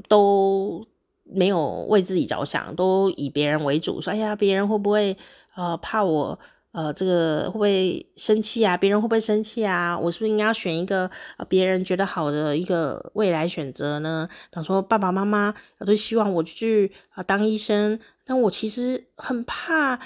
[0.08, 0.88] 都
[1.24, 4.00] 没有为自己着想，都以别人为主。
[4.00, 5.18] 说，哎呀，别人会不会
[5.56, 6.40] 呃怕我
[6.72, 8.78] 呃这个会不会生气啊？
[8.78, 9.98] 别人会不会生气啊？
[9.98, 11.10] 我是不是应该要选一个
[11.50, 14.30] 别人觉得好的一个未来选择呢？
[14.50, 15.54] 比方说，爸爸妈妈
[15.86, 20.00] 都希望我去啊当医生，但我其实很怕。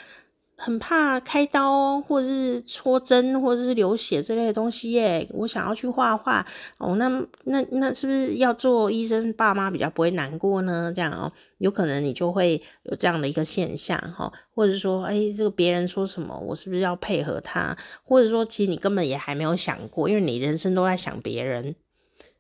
[0.62, 5.26] 很怕开刀，或者是戳针，或者是流血这类的东西耶。
[5.32, 6.46] 我想要去画画
[6.78, 7.08] 哦，那
[7.46, 10.92] 那那是不是要做医生，爸妈比较不会难过呢？
[10.94, 17.78] 这样哦，有可能你就会有这样的一个现象哈，或者说，哎，这个别人说什么，我是不是要配合他？
[18.04, 21.76] 或者说，其实你根本也还没有想过，因为你人生都在想别人，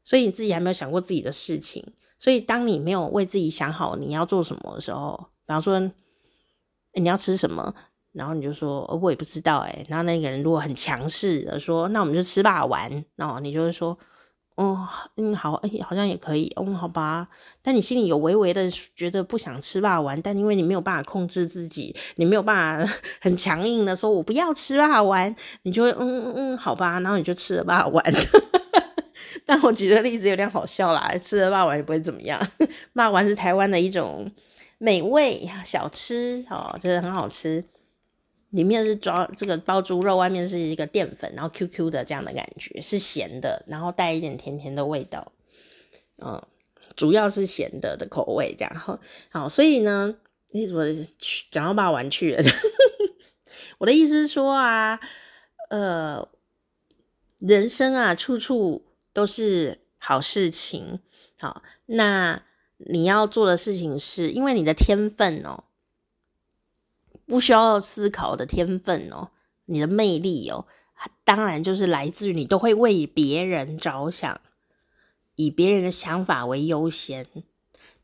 [0.03, 1.93] 所以你自己还没有想过自己的事情。
[2.17, 5.79] 所以，当你没有为自己想好你要做什么的时候，比方说，
[6.95, 7.73] 你要吃什么？
[8.11, 9.85] 然后你就说，我也不知道哎。
[9.87, 13.03] 然后那个人如果很强势的说，那我们就吃霸丸。
[13.15, 13.97] 然后你就会说，
[14.55, 14.87] 哦，
[15.17, 17.27] 嗯，好，哎，好像也可以，嗯，好吧。
[17.61, 26.99] 但你心里有微微的觉得不想吃霸丸，但因为你没有办法控制自己，你没有办法 很强硬的说，我不要吃霸丸，你就会，嗯嗯嗯，好吧。
[26.99, 28.03] 然后你就吃了霸丸。
[29.45, 32.39] 但我举的例子有点好笑啦，吃了霸丸也不会怎么样。
[32.93, 34.29] 霸丸是台湾的一种
[34.77, 37.63] 美味小吃，哦，真的很好吃。
[38.51, 45.31] 里面是装这个包猪肉，外面是一个淀粉，然后 QQ 的这样的感觉，是咸的，然后带一点甜甜的味道，
[46.17, 46.41] 嗯，
[46.95, 48.75] 主要是咸的的口味这样。
[48.75, 50.15] 好，好，所以呢，
[50.51, 50.83] 你怎么
[51.19, 52.43] 去讲到霸王去了？
[53.77, 54.99] 我的意思是说啊，
[55.69, 56.27] 呃，
[57.37, 58.83] 人生啊，处处
[59.13, 60.99] 都是好事情。
[61.39, 62.43] 好，那
[62.77, 65.65] 你要做的事情是，因为你的天分哦。
[67.29, 69.29] 不需要思考的天分哦，
[69.65, 70.65] 你的魅力哦，
[71.23, 74.41] 当然就是来自于你都会为别人着想，
[75.35, 77.27] 以别人的想法为优先。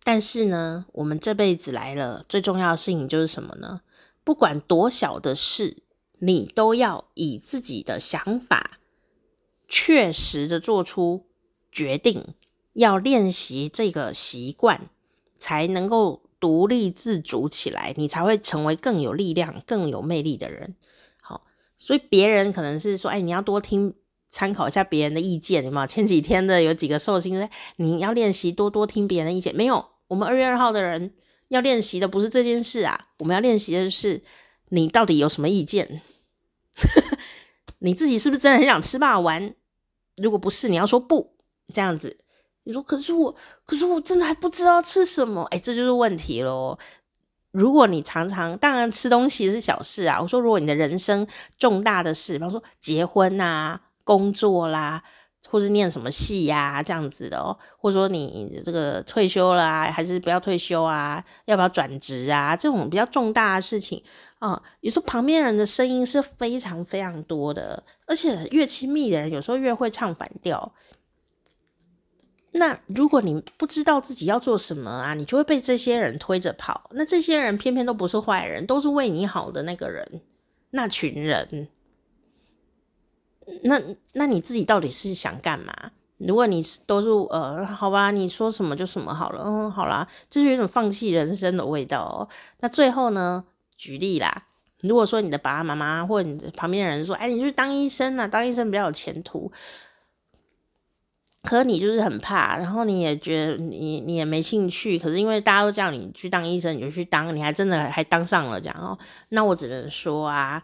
[0.03, 3.81] 但是呢，我们这辈子来了，最重要的事情就是什么呢？
[4.23, 5.77] 不管多小的事，
[6.19, 8.77] 你都要以自己的想法
[9.67, 11.25] 确实的做出
[11.71, 12.35] 决定，
[12.73, 14.87] 要练习这个习惯，
[15.39, 16.21] 才能够。
[16.45, 20.75] 独立自主起来，你才会成为更有力量、更有魅力的人。
[21.23, 21.41] 好，
[21.75, 23.95] 所以别人可能是说：“哎，你要多听、
[24.29, 31.15] 参考一下别人的意见，有没有？”前几天的有几个寿星说：“你要练习多多听别人的意见。”没有，我们二月二号的人
[31.47, 34.21] 要练习的不是这件事啊，我们要练习的是
[34.69, 36.03] 你到底有什么意见？
[37.79, 39.51] 你自己是不是真的很想吃霸王？
[40.15, 41.33] 如果不是，你要说不，
[41.73, 42.19] 这样子。
[42.65, 43.33] 你说，可是我，
[43.65, 46.77] 可是我真的还不知道吃什么，哎，这就是问题咯。
[47.51, 50.19] 如果你常常，当然吃东西是小事啊。
[50.21, 51.25] 我说，如果你的人生
[51.57, 55.01] 重大的事，比方说结婚啊、工作啦，
[55.47, 61.23] 或或是念什么戏呀、啊，这样子的哦，或者说你这个退休了啊，还是不要退休啊？
[61.45, 62.53] 要不要转职啊？
[62.53, 64.03] 这种比较重大的事情
[64.39, 70.73] 啊，有时候旁边人的声音是非常非常多的，而且越亲密的人，有时候越会唱反调。
[72.57, 76.89] 那如果你不知道自己要做什么啊，你就会被这些人推着跑。
[76.93, 80.21] 那这些人偏偏都不是坏人，都是为你好的那个人，
[80.69, 81.67] 那群人。
[83.63, 83.81] 那
[84.13, 85.91] 那你自己到底是想干嘛？
[86.17, 92.29] 如果你都是呃，好吧，你说什么就什么好了，嗯，好啦，就是有种放弃人生的味道哦。
[92.61, 93.43] 那最后呢，
[93.75, 94.47] 举例啦，
[94.79, 99.51] 如果说你的爸爸妈妈或者你旁边的人说，哎，你去当医生啊，当医生比较有前途。
[101.45, 108.97] 可你就是很怕，然后你也觉得你你也没兴趣，可是因为大家都叫你去当医生，你就去当，你还真的还当上了这样哦。
[109.29, 110.63] 那我只能说啊。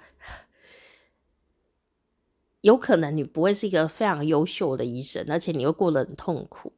[2.62, 6.72] 有可能你不会是一个非常优秀的医生，而且你会过得很痛苦，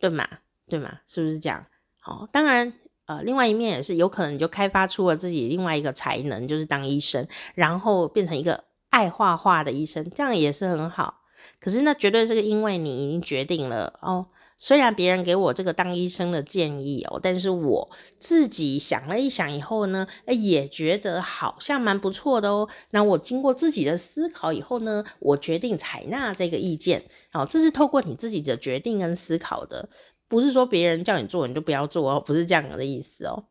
[0.00, 0.26] 对吗？
[0.66, 1.00] 对吗？
[1.06, 1.66] 是不是这样？
[2.00, 2.72] 好，当然，
[3.04, 11.21] 呃，另外一面也是有可能你就开发出了自己另外一个才能，就是当医生，然后变成一个爱画画的医生，这样也是很好。
[11.60, 14.26] 可是那绝对是因为你已经决定了哦。
[14.58, 17.90] 虽然别人给我这个当医生的建议哦，但是我
[18.20, 22.68] 自己想了一想以后呢，也觉得好像蛮不错的哦。
[22.90, 27.02] 那我经过自己的思考以后呢，我决定采纳这个意见。
[27.32, 29.88] 哦，这是透过你自己的决定跟思考的，
[30.28, 33.46] 不是说别人叫你做你就不要做哦，不是这样的意思哦。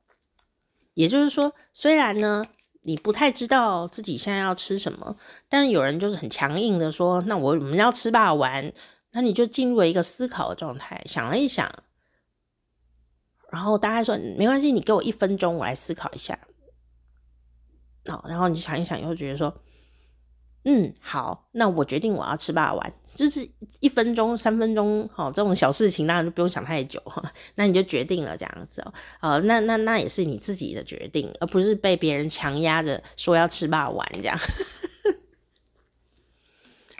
[0.93, 2.45] 也就是说，虽然呢，
[2.83, 5.15] 你不太知道自己现在要吃什么，
[5.49, 8.71] 但是有人就是很强硬的说，那我我们要吃霸王。
[9.13, 11.69] 那你就进入了一个思考的状态，想了一想，
[13.51, 16.39] 然后大家说没关系，你给我一分钟，我来思考一下。
[18.05, 19.53] 好，然后你想一想，又觉得说，
[20.63, 23.49] 嗯，好，那我决定我要吃霸王，就是
[23.79, 27.23] 一分钟、三分钟，好，这种小事情当然就不用想太久哈。
[27.55, 34.37] 那你就决定了这样子哦，呃，那那那也是你自己的决定，而不是被别人强压着说要吃霸王这样。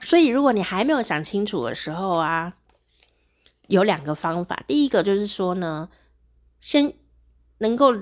[0.03, 2.55] 所以，如果你还没有想清楚的时候啊，
[3.67, 4.63] 有两个方法。
[4.65, 5.87] 第一个就是说呢，
[6.59, 6.91] 先
[7.59, 7.93] 能够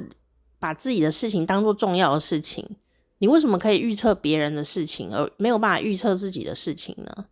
[0.57, 2.77] 把自己的事情当做重要的事情。
[3.19, 7.25] 你为什么可以预测别人的事情，而没有办法预测自己的事情呢？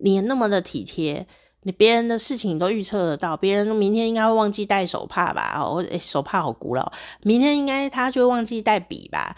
[0.00, 1.26] 你那么的体贴，
[1.64, 3.36] 你别人的事情都预测得到。
[3.36, 5.58] 别人明天应该会忘记带手帕吧？
[5.58, 6.92] 哦，诶，手帕好古老。
[7.22, 9.36] 明天应该他就会忘记带笔吧？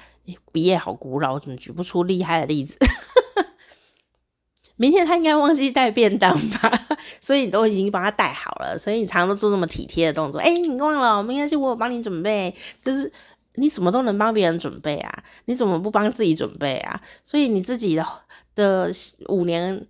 [0.53, 2.77] 笔也好古老，怎么举不出厉害的例子？
[4.79, 6.71] 明天他应该忘记带便当吧，
[7.21, 10.39] 所以你都已经帮他带好了，所以你常常都做那么体贴的动作。
[10.39, 11.23] 哎、你忘了？
[11.23, 12.55] 明天是，我帮你准备。
[12.85, 13.11] 就是
[13.57, 15.25] 你怎么都能帮别人准备啊？
[15.47, 17.01] 你怎么不帮自己准备啊？
[17.25, 18.07] 所以你自己的
[18.55, 18.91] 的
[19.29, 19.87] 五年，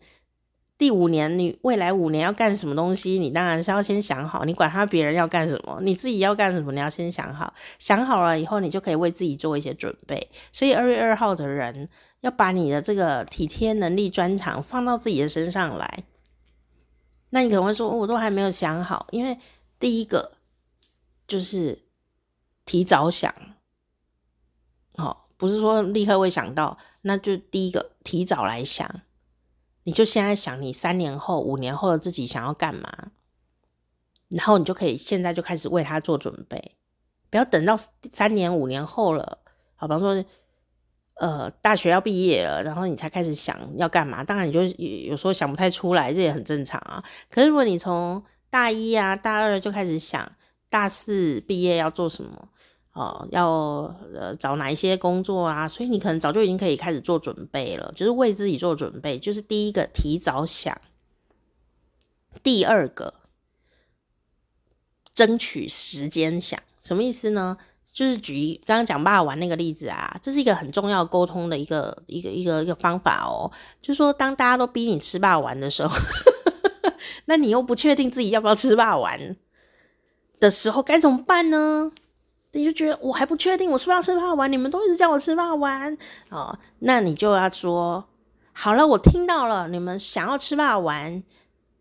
[0.79, 3.19] 第五年，你未来五年要干什么东西？
[3.19, 4.45] 你当然是要先想好。
[4.45, 7.53] 你管他别人要干什么，你自己要干什么，你要先想好。
[7.79, 10.29] 想好了以后，你就可以为自己做一些准备。
[10.53, 11.89] 所以二月二号的人。
[12.23, 16.03] 要把你的这个体贴能力专长放到自己的身上来，
[17.31, 19.37] 那你可能会说，我都还没有想好，因为
[19.79, 20.33] 第一个
[21.29, 21.85] 就是
[22.65, 23.33] 提早想，
[24.97, 29.03] 哦，不是说立刻会想到，那就第一个提早来想，
[29.85, 33.09] 你就现在想你三年后、五年后的自己想要干嘛，
[34.29, 36.77] 然后你就可以现在就开始为他做准备，
[37.31, 37.77] 不要等到
[38.11, 39.39] 三年、五年后了，
[39.77, 40.25] 好，比方说。
[41.19, 44.23] 呃，大学要毕业了，然后你才开始想要干嘛？
[44.23, 44.63] 当然，你就
[45.09, 47.03] 有时候想不太出来，这也很正常啊。
[47.31, 50.31] 可是如果你从大一啊、大二就开始想，
[50.69, 52.51] 大四毕业要做什么，
[52.97, 59.19] 哦、要呃找哪一些工作啊，所以你可能早就已经可以开始做准备了，就是为自己做准备。
[59.19, 60.75] 就是第一个，提早想；
[62.43, 63.13] 第二个，
[65.15, 66.59] 争取时间想。
[66.83, 67.59] 什么意思呢？
[67.93, 73.53] 就是举一刚刚讲霸王那个例子啊，这是一个很重要沟通的一个一个一个一个方法哦。
[73.83, 75.95] 就是说，当大家都逼你吃霸王的时候，
[77.27, 79.19] 那你又不确定自己要不要吃霸王
[80.41, 81.93] 的时候，该怎么办呢？
[82.57, 84.51] 你就觉得我还不确定，我是不是要吃霸丸？
[84.51, 85.97] 你们都一直叫我吃霸丸
[86.31, 88.09] 哦，那你就要说
[88.55, 91.23] 好了，我听到了，你们想要吃霸丸，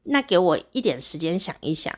[0.04, 1.98] 那给我一点时间想一想，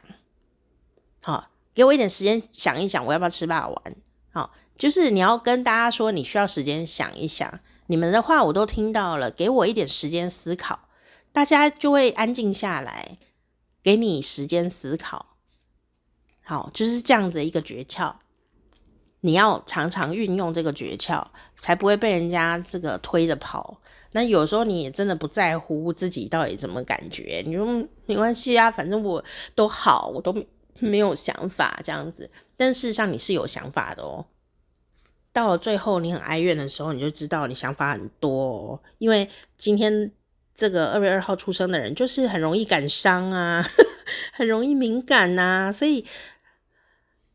[1.24, 3.84] 好，给我一点时间想一想，我要不要吃霸王？
[4.32, 10.82] 好，就是你要跟大家说，你需要时间想一想，你们的话我都听到了，给我一点时间思考，
[11.32, 13.18] 大家就会安静下来，
[13.82, 15.26] 给你时间思考。
[16.44, 18.14] 好，就是这样子一个诀窍。
[19.22, 21.26] 你要常常运用这个诀窍，
[21.60, 23.80] 才不会被人家这个推着跑。
[24.12, 27.66] 那有时候你也真的不在乎自己到底怎么感觉，你说
[28.06, 30.36] 没关系啊，反正我都好，我都
[30.80, 32.30] 没有想法这样子。
[32.56, 34.26] 但事实上你是有想法的哦。
[35.34, 38.80] 到了最后你很哀怨的时候，你就知道你想法很多哦。
[38.98, 40.12] 因为今天
[40.56, 43.64] 这个二月二号出生的人，就是很容易感伤啊，
[44.34, 46.04] 很容易敏感呐、啊，所以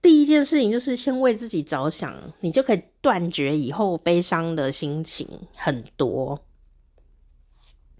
[0.03, 5.27] 第一件事情就是先为自己着想，你就可以断绝以后悲伤的心情
[5.57, 6.43] 很多。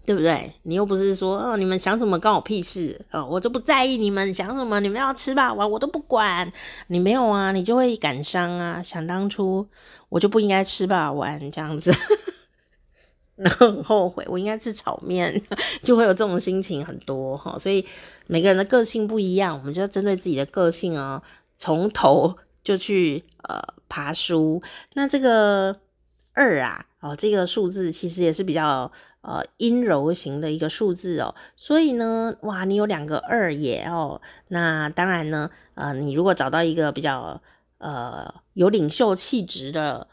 [0.05, 0.53] 对不对？
[0.63, 6.51] 你又不是说哦，你们想什么关我屁事哦，我就不在意你们想什么，你们要吃吧，我我都不管。
[6.87, 8.83] 你没有啊，你就会感伤啊。
[8.83, 9.65] 想当初
[10.09, 11.89] 我就不应该吃吧，玩这样子，
[13.37, 15.41] 然后很后悔，我应该吃炒面，
[15.81, 17.57] 就会有这种心情很多哈。
[17.57, 17.85] 所以
[18.27, 21.23] 每个人的个性不一样，我们就要针对自己的个性哦，
[21.63, 24.61] 从头就去呃爬书。
[24.95, 25.79] 那这个
[26.33, 28.91] 二啊，哦，这个数字其实也是比较。
[29.23, 37.41] 呃，阴柔型的一个数字哦，所以呢，哇，你有两个二耶哦，那当然呢，呃，你如果找到一个比较
[37.77, 40.09] 呃有领袖气质的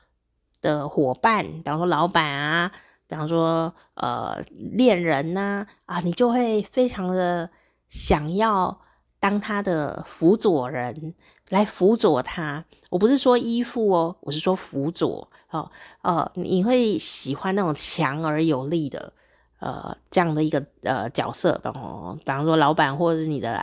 [0.63, 2.71] 的伙伴，比方说老板啊，
[3.09, 7.51] 比方说呃恋人呐，啊，你就会非常的
[7.89, 8.81] 想要
[9.19, 11.17] 当他的辅佐人，
[11.51, 12.65] 来辅佐他。
[12.89, 15.29] 我不是说依附哦，我是说辅佐。
[15.51, 15.71] 哦，
[16.03, 19.13] 呃，你会喜欢那种强而有力的，
[19.59, 23.57] 呃，这样的一个呃角色，比方比方说老板或者是你的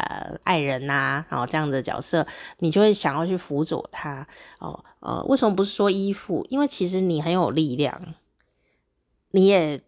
[0.44, 2.26] 爱人呐、啊，然后这样的角色，
[2.60, 4.28] 你就会想要去辅佐他。
[4.60, 6.46] 哦，呃，为什么不是说依附？
[6.50, 8.14] 因为其实你很有力量，
[9.32, 9.82] 你也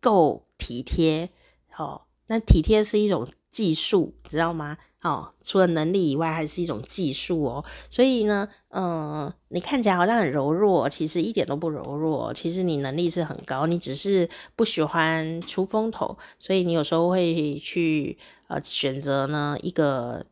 [0.00, 1.30] 够体贴。
[1.76, 4.78] 哦，那体贴是一种技术，知道吗？
[5.02, 7.64] 哦，除了能力以外，还是一种技术哦。
[7.90, 12.32] 所以呢，嗯、你看起来好像很柔弱，其实一点都不柔弱。
[12.32, 18.16] 其实你能力是很高，你只是不喜欢出风头，所以你有时候会去
[18.48, 20.24] 呃选择呢一个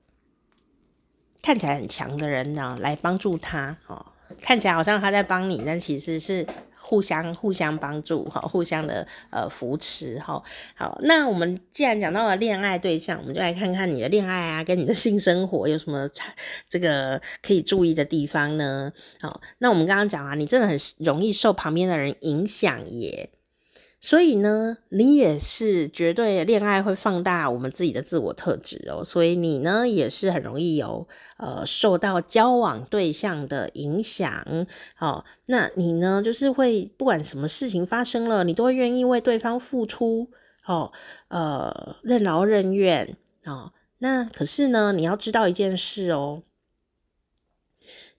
[1.43, 3.77] 看起来很强的人呢来帮助他。
[3.89, 4.07] 哦，
[4.41, 6.47] 看起来好像他在帮你，但其实是。
[6.89, 10.43] 互相互相帮助哈，互相的呃扶持哈。
[10.75, 16.09] 好，那我们既然讲到了恋爱对象，我们就来看看你的恋爱啊，跟你的性生活有什么
[16.67, 18.91] 这个可以注意的地方呢？
[19.21, 23.29] 好，那我们刚刚讲啊，你真的很容易受旁边的人影响耶。
[24.01, 29.03] 所以呢，你也是绝对恋爱会放大我们自己的自我特质哦。
[29.03, 34.45] 所以你呢，也是很容易有呃受到交往对象的影响。
[34.99, 40.29] 哦，那你呢，就是会不管什么事情发生了，你都会愿意为对方付出。
[40.65, 40.93] 哦，
[41.29, 43.17] 呃，任劳任怨。
[43.47, 46.43] 哦，那可是呢，你要知道一件事哦。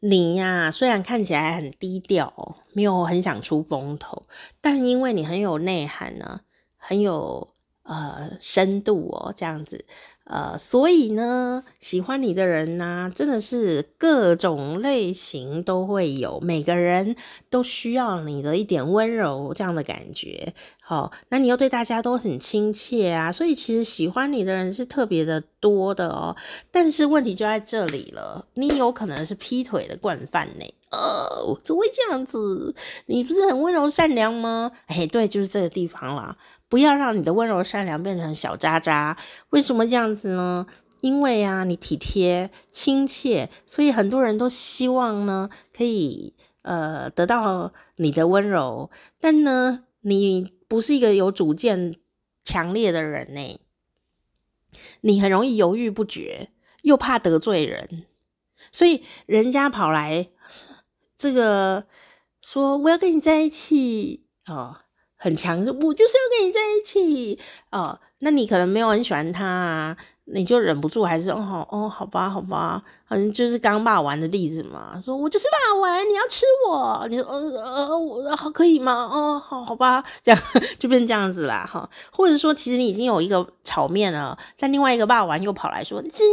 [0.01, 4.23] 你呀、虽然看起来很低调，没有很想出风头，
[4.61, 6.39] 但因为你很有内涵呢、
[6.77, 7.48] 很有
[7.89, 9.83] 呃深度哦，这样子。
[10.25, 17.15] 呃，所以呢，喜欢你的人呢、真的是各种类型都会有，每个人
[17.49, 20.53] 都需要你的一点温柔这样的感觉。
[20.83, 26.35] 好、那你又对大家都很亲切啊，所以其实喜欢你的人是特别的多的哦。
[26.69, 30.65] 但是问题就在这里了，你有可能是劈腿的惯犯呢。
[30.91, 32.75] 哦，怎么会这样子？
[33.07, 34.71] 你不是很温柔善良吗？
[34.85, 36.37] 哎，对，就是这个地方啦。
[36.69, 39.17] 不要让你的温柔善良变成小渣渣。
[39.49, 40.65] 为什么这样子呢？
[41.01, 48.91] 因为啊，你体贴亲切，所以很多人都希望呢，可以呃得到你的温柔。
[49.19, 51.95] 但呢，你不是一个有主见
[52.43, 53.59] 强烈的人呢，
[55.01, 56.49] 你很容易犹豫不决，
[56.81, 58.05] 又怕得罪人，
[58.71, 60.27] 所以人家跑来
[61.15, 61.85] 这个
[62.41, 64.81] 说我要跟你在一起哦。
[65.21, 67.37] 很强，我就是要跟你在一起
[67.71, 67.99] 哦。
[68.19, 69.97] 那你可能没有很喜欢他啊。
[70.31, 75.01] 你就忍不住还是哦好哦好吧好吧，好像就是刚骂完的例子嘛。
[75.03, 79.09] 说我就是骂完，你要吃我，你说呃呃我好可以吗？
[79.11, 80.41] 哦好好吧，这样
[80.77, 81.89] 就变成这样子啦哈。
[82.11, 86.23] 或者说其实你已经有一个炒面了，但另外一个霸完又跑来说你吃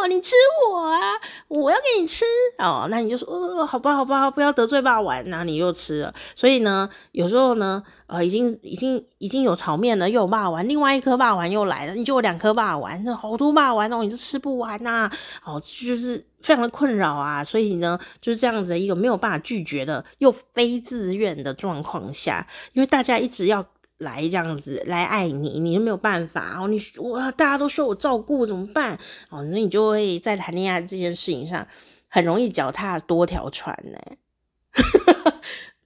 [0.00, 0.34] 我，你吃
[0.68, 0.98] 我啊，
[1.46, 2.24] 我要给你吃
[2.58, 2.88] 哦。
[2.90, 6.12] 那你就说呃好吧好吧，不要得罪霸完，那你又吃了。
[6.34, 13.35] 所以呢，有时候呢，呃已经已经已经有炒面了，又有霸完，另外一颗霸完又来了，你就有两颗霸完，那好。
[13.36, 15.12] 都骂完了，你都吃不完呐、啊，
[15.44, 23.66] 哦，就是非常的困扰啊，所以呢，就是这样子一个没有办法拒绝的又非自愿的状况下，因为大家一直要
[23.98, 28.98] 来这样子来爱你，你就没有办法哦，你我大家都说我照顾怎么办？
[29.30, 31.66] 哦，那你就会在谈恋爱这件事情上，
[32.08, 33.98] 很容易脚踏多条船呢。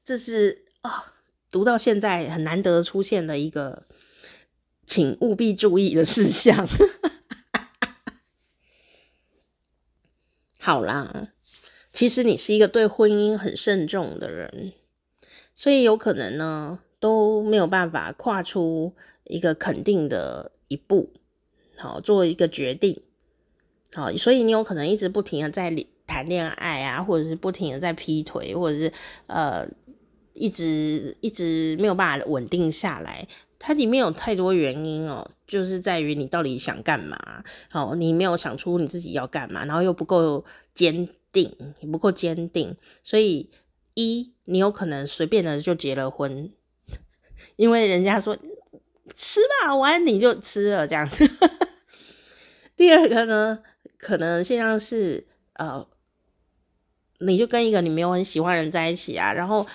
[0.02, 1.02] 这是啊、哦，
[1.52, 3.84] 读到现在很难得出现的一个，
[4.84, 6.66] 请务必注意的事项。
[10.62, 11.32] 好啦，
[11.90, 14.74] 其实你是一个对婚姻很慎重的人，
[15.54, 18.94] 所以有可能呢都没有办法跨出
[19.24, 21.14] 一个肯定的一步，
[21.78, 23.00] 好，做一个决定，
[23.94, 25.74] 好，所以你有可能一直不停的在
[26.06, 28.92] 谈恋爱啊，或者是不停的在劈腿，或者是
[29.28, 29.66] 呃，
[30.40, 33.28] 一直一直没有办法稳定下来。
[33.62, 43.50] 它里面有太多原因哦，就是在于你到底想干嘛，好，你没有想出你自己要干嘛，然后又不够坚定，你不够坚定，所以
[43.92, 46.50] 一，你有可能随便的就结了婚，
[47.56, 48.34] 因为人家说
[49.14, 51.28] 吃吧，完你就吃了这样子。
[52.74, 53.58] 第二个呢，
[53.98, 55.86] 可能现象是呃，
[57.18, 59.66] 你就跟一个你没有很喜欢的人在一起啊，然后。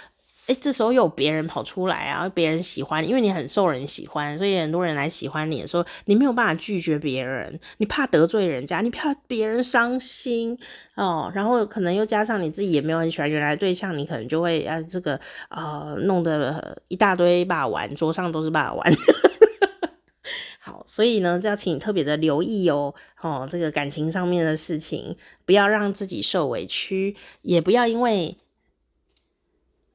[0.48, 10.56] 哎，这时候有别人跑出来啊，别人喜欢，因为你很受人喜欢，所以很多人来喜欢你的时候，你没有办法拒绝别人，你怕得罪人家，你怕别人伤心
[10.94, 15.20] 哦，然后可能又加上你自己也没有很喜欢原来对象，你可能就会啊这个
[15.50, 18.94] 呃弄得一大堆把玩，桌上都是把玩。
[20.62, 25.16] 好，所以呢，就要请你特别的留意哦，哦，这个感情上面的事情，
[25.46, 28.38] 不要让自己受委屈，也不要因为。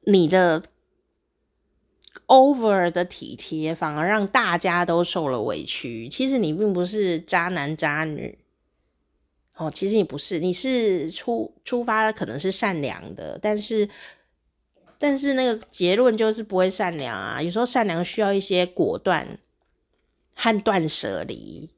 [0.03, 0.63] 你的
[2.27, 6.09] over 的体贴，反而让大家都受了委屈。
[6.09, 8.39] 其实你并不是渣男渣女，
[9.55, 13.87] 哦，其实你不是，你是出出发可能是善良的，但是
[14.97, 17.41] 但是那个结论就是不会善良啊。
[17.41, 19.37] 有时候善良需要一些果断
[20.35, 21.69] 和断舍离，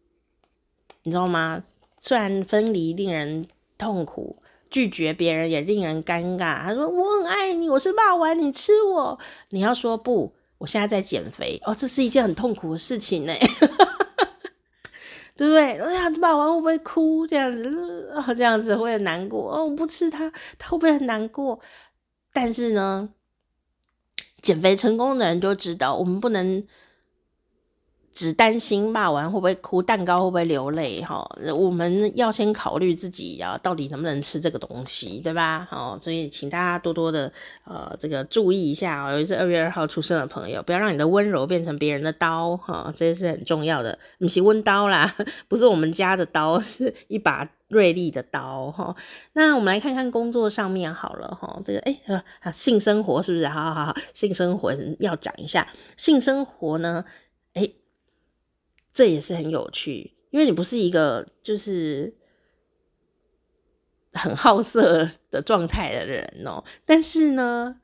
[1.03, 1.63] 你知道吗？
[1.99, 3.47] 虽然分离令人
[3.77, 4.37] 痛苦。
[4.73, 6.63] 拒绝别人也令人尴尬。
[6.63, 9.19] 他说：“我很爱你，我是霸王，你吃我。”
[9.49, 13.33] 你要说不，我现在在减肥哦，这是一件很痛苦的事情呢，
[15.37, 15.79] 对不对？
[15.79, 17.27] 哎呀，霸王会不会哭？
[17.27, 19.63] 这样子，哦，这样子会很难过哦。
[19.63, 21.59] 我不吃它，他会不会很难过？
[22.33, 23.09] 但是呢，
[24.41, 26.65] 减肥成功的人就知道，我们不能。
[28.13, 31.01] 只担心骂完会不会哭，蛋糕会不会流泪？
[31.01, 35.67] 哈，我们要先考虑自己啊，到底能不能吃这个东西，对吧？
[35.69, 37.31] 好，所以请大家多多的
[37.65, 39.11] 呃，这个注意一下。
[39.11, 43.97] 尤其是二月二号出生的朋友，不要让你的温柔变成别人的刀，哈，这是很重要的。
[44.19, 45.15] 不是温刀啦，
[45.49, 48.95] 不是我们家的刀，是一把锐利的刀，哈。
[49.33, 51.99] 那我们来看看工作上面好了，哈，这个哎、
[52.41, 53.47] 欸，性生活是不是？
[53.47, 55.67] 好好好，性生活要讲一下。
[55.97, 57.03] 性生活呢，
[58.93, 62.13] 这也是很有趣，因为你不是一个就是
[64.13, 66.63] 很好色的状态的人哦。
[66.85, 67.77] 但是呢，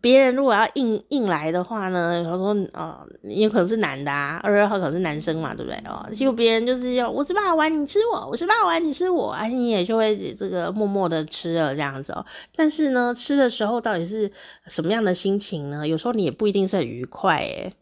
[0.00, 6.04] 别人如果要硬硬来的话呢，比如说哦，你有可能是男的啊，二十二号可能是男生嘛，对不对哦？
[6.12, 12.26] 结果别人就是要我是霸王，你吃我；我是霸王，你吃我，哎，你也就会这个默默的吃了这样子哦。
[12.56, 14.32] 但是呢，吃的时候到底是
[14.66, 15.86] 什么样的心情呢？
[15.86, 17.74] 有时候你也不一定是很愉快诶，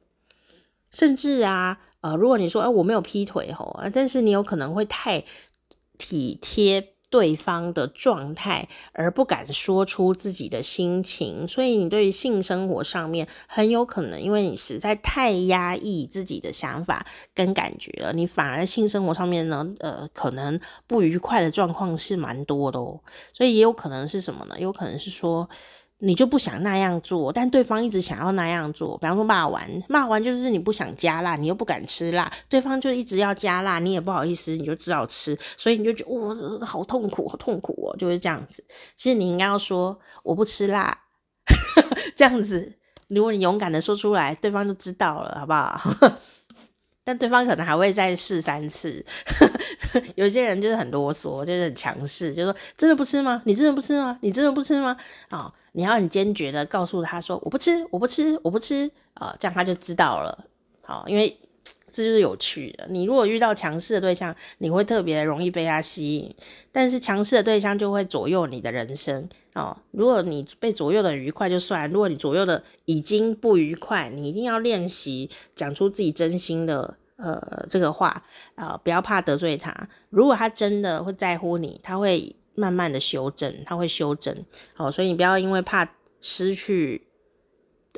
[0.90, 1.80] 甚至啊。
[2.00, 5.24] 呃，如果你说，哎、呃，我没有劈腿吼，但是你有可能会太
[5.98, 23.00] 体贴对方的状态，而不敢说出自己的心情，所以你对于性生活上面很有可能，因为你实在太压抑自己的想法跟感觉了，你反而性生活上面呢，呃，可能不愉快的状况是蛮多的哦，
[23.34, 24.58] 所以也有可能是什么呢？
[24.58, 25.48] 有可能是说。
[26.02, 28.96] 你就不想那样做，但对方一直想要那样做。
[28.98, 38.64] 比方说骂完，骂完就是你不想加辣，你又不敢吃辣，对方就一直要加辣，你也不好意思，你就只好吃，所以你就觉得哇、哦，好痛苦，好痛苦哦，就是这样子。
[38.96, 40.96] 其实你应该要说我不吃辣，
[42.16, 42.72] 这样子，
[43.08, 45.80] 如果你勇敢的说出来，对方就知道了，好不好？
[47.02, 49.04] 但对方可能还会再试三次，
[50.16, 53.42] 有些人就是很啰嗦，就是很强势，就说真的不吃吗？
[53.46, 54.18] 你真的不吃吗？
[54.20, 54.96] 你真的不吃吗？
[55.30, 60.46] 啊、你要很坚决的告诉他说我不吃，我不吃，我不吃啊、这样他就知道了。
[60.82, 61.38] 好、因为
[61.92, 62.86] 这就是有趣的。
[62.88, 66.34] 你如果遇到强势的对象，你会特别容易被他吸引，
[66.72, 69.76] 但是强势的对象就会左右你的人生哦。
[69.90, 76.96] 如果你被左右的愉快就算，如果你左右的已经不愉快，你一定要练习讲出自己真心的。
[77.22, 78.24] 呃，这个话
[78.54, 79.90] 啊，不要怕得罪他。
[80.08, 84.44] 如果他真的会在乎你，他会慢慢的修正，他会修正。
[84.74, 87.06] 好，所以你不要因为怕失去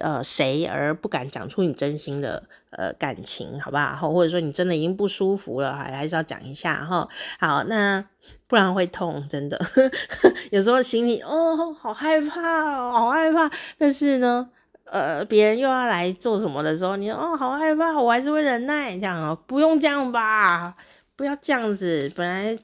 [0.01, 4.11] 呃谁而不敢讲出你真心的呃感情，好不好？
[4.13, 7.09] 或者说你真的已经不舒服了，还还是要讲一下哈。
[7.39, 8.05] 好，那
[8.47, 9.61] 不然会痛，真的。
[10.53, 13.51] 有时候心里哦，好害怕，好害怕。
[13.77, 14.49] 但是呢，
[14.85, 20.75] 呃，别人又要来做什么的时候，你哦，好害怕，我还是会忍耐，这样哦，不用这样吧，
[21.17, 22.11] 不要这样子。
[22.15, 22.59] 本来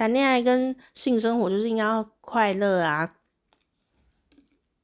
[0.00, 3.16] 谈恋爱跟性生活就是应该要快乐啊。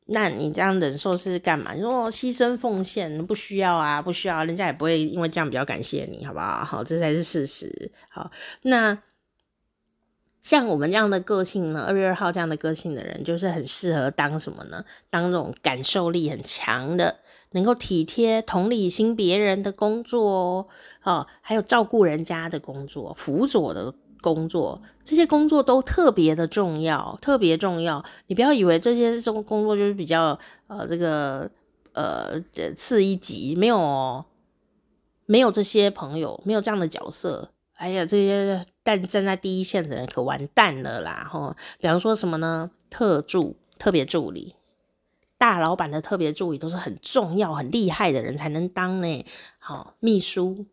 [0.04, 1.72] 那你这样忍受是干嘛？
[1.72, 6.62] 你说牺牲奉献不需要啊，不需要，人家也不会因为这样比较感谢你，好不好？
[6.62, 7.90] 好，这才是事实。
[8.10, 8.30] 好，
[8.60, 9.02] 那
[10.38, 14.84] 像我们这样的个性呢，二月二号这样的个性的人，就是很适合当什么呢？
[15.08, 17.20] 当这种感受力很强的，
[17.52, 20.68] 能够体贴、同理心别人的工作
[21.04, 23.94] 哦，还有照顾人家的工作，辅佐的。
[24.20, 28.04] 工作，这些工作都特别的重要，特别重要。
[28.26, 31.50] 你不要以为这些这种工作就是比较呃这个
[31.92, 32.40] 呃
[32.74, 34.24] 次一级，没有
[35.26, 41.28] 没有这些朋友，没有这样的角色，哎呀这些但站在第一线的人可完蛋了啦！
[41.30, 42.70] 吼，比方说什么呢？
[42.88, 44.54] 特助、特别助理、
[45.36, 49.24] 大老板的特别助理都是很重要、很厉害的人才能当呢。
[49.58, 50.66] 好，秘书。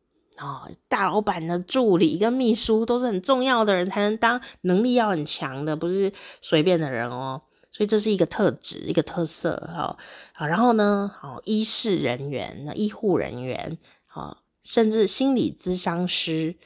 [0.43, 6.11] 哦，大老板的助理跟秘书都是很重要的人才能当，能力要很强的，不是
[6.41, 7.41] 随便的人哦。
[7.71, 9.55] 所以这是一个特质，一个特色。
[9.73, 9.97] 哈，
[10.35, 16.57] 好，然后呢，好，医事人员、医护人员，好，甚至心理咨商师、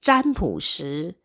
[0.00, 1.16] 占卜师。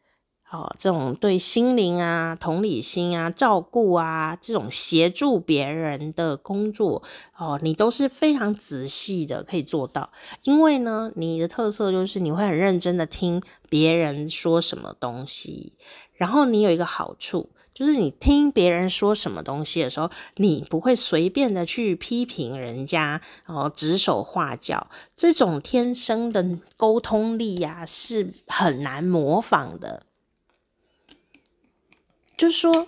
[0.54, 7.02] 哦，这种对心灵啊、同理心啊、照顾啊，这种协助别人的工作，
[7.36, 10.12] 哦，你都是非常仔细的可以做到。
[10.44, 15.74] 因为呢，你的特色就是你会很认真的听别人说什么东西，
[16.14, 24.88] 然后你有一个好处，就是你听别人说什么东西的时候，你不会随便的去批评人家，然哦，指手画脚。
[25.16, 30.04] 这种天生的沟通力呀，是很难模仿的。
[32.44, 32.88] 就是说，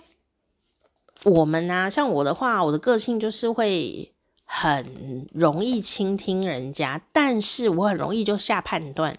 [1.24, 4.12] 我们呢、像我的话，我的个性就是会
[4.44, 9.16] 很容易倾听人家，但是我很容易就下判断，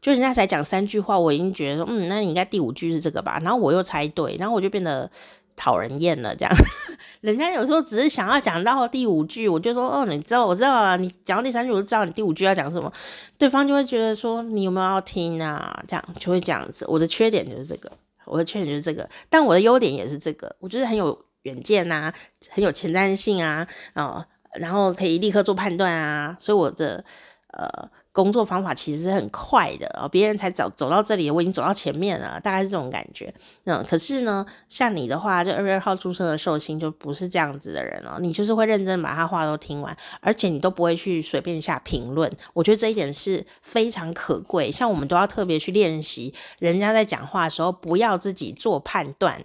[0.00, 5.10] 就人家才讲三句话，我已经觉得说，嗯，那你应该第五句是这个吧，然后我又猜对，然后我就变得
[5.56, 6.34] 讨人厌了。
[6.34, 6.56] 这样，
[7.20, 12.90] 人家有时候只是想要讲到第五句，我就说，哦，你知道，我知道啊，你讲到第三句，我就知道你第五句要讲什么，
[13.36, 15.84] 对方就会觉得说，你有没有要听啊？
[15.86, 16.86] 这样就会这样子。
[16.88, 17.92] 我的缺点就是这个。
[18.24, 20.54] 我的缺点就是这个，但我的优点也是这个。
[20.60, 22.14] 我觉得很有远见呐、啊，
[22.50, 27.04] 很有前瞻性啊，啊，然后可以立刻做判断啊，所以我的
[27.48, 33.32] 呃工作方法其实是很快的哦，别人才走走到这里，我已经走到前面了，大概是这种感觉。
[33.64, 42.30] 嗯，可是呢，像你的话，就二月二号出生的寿星就不是这样子的人哦，你就是会认真把他话都听完，而且你都不会去随便下评论。
[42.52, 49.44] 我觉得这一点是非常可贵，像我们都要特别去练习，人家在讲话的时候不要自己做判断。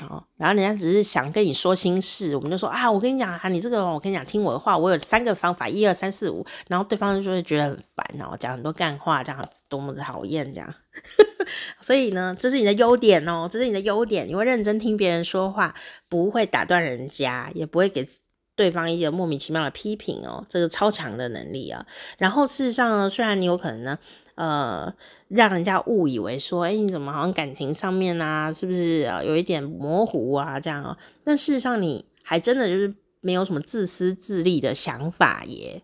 [0.00, 10.74] 好，然后人家只是想跟你说心事，我们就说啊，我跟你讲啊，你这个我跟你讲，听我的话，我有三个方法，一二三四五，然后对方就会觉得很烦，然后讲很多干话，这样多么的讨厌，这样。
[11.82, 15.74] 所以呢，这是你的优点哦，这是你的优点，你会认真听别人说话，
[16.08, 18.08] 不会打断人家，也不会给
[18.56, 21.84] 对方一些莫名其妙的批评哦，这个超强的能力啊。
[22.16, 23.98] 然后事实上呢，虽然你有可能呢。
[24.34, 24.92] 呃，
[25.28, 30.96] 让人家误以为说，哎，你怎么好像感情上面啊，是不是啊有一点模糊啊这样啊？
[31.22, 35.82] 但事实上，你还真的就是没有什么自私自利的想法耶。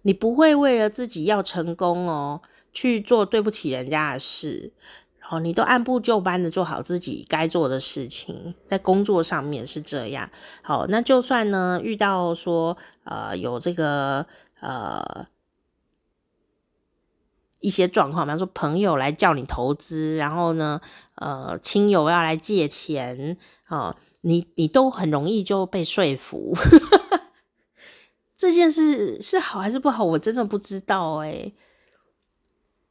[0.00, 2.40] 你不会为了自己要成功哦，
[2.72, 4.72] 去做对不起人家的事，
[5.20, 10.30] 然后你都按部就班的做好自己该做的事情，在工作上面是这样。
[10.62, 14.26] 好，那就算呢遇到说，呃，有这个
[14.60, 15.26] 呃。
[17.62, 20.80] 一些状况，比方说朋友来叫你投资，然后呢，
[21.14, 26.54] 呃，亲友要来借钱，哦，你你都很容易就被说服。
[28.36, 31.54] 这件事是好还是不好，我真的不知道诶。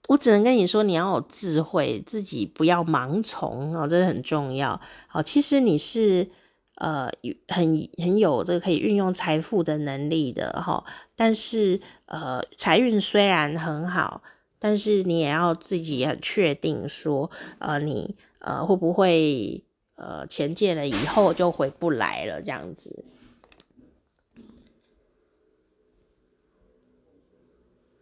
[0.07, 4.79] 我只能跟你说，你要有智慧，自己不要盲从哦，这很重要。
[5.07, 6.29] 好，其实你是
[6.75, 7.09] 呃
[7.49, 10.83] 很很有这个可以运用财富的能力的哈，
[11.17, 14.21] 但是呃财运虽然很好。
[14.63, 19.63] 但是你也要自己很确定说，呃，你呃会不会
[19.95, 23.03] 呃钱借了以后就回不来了这样子。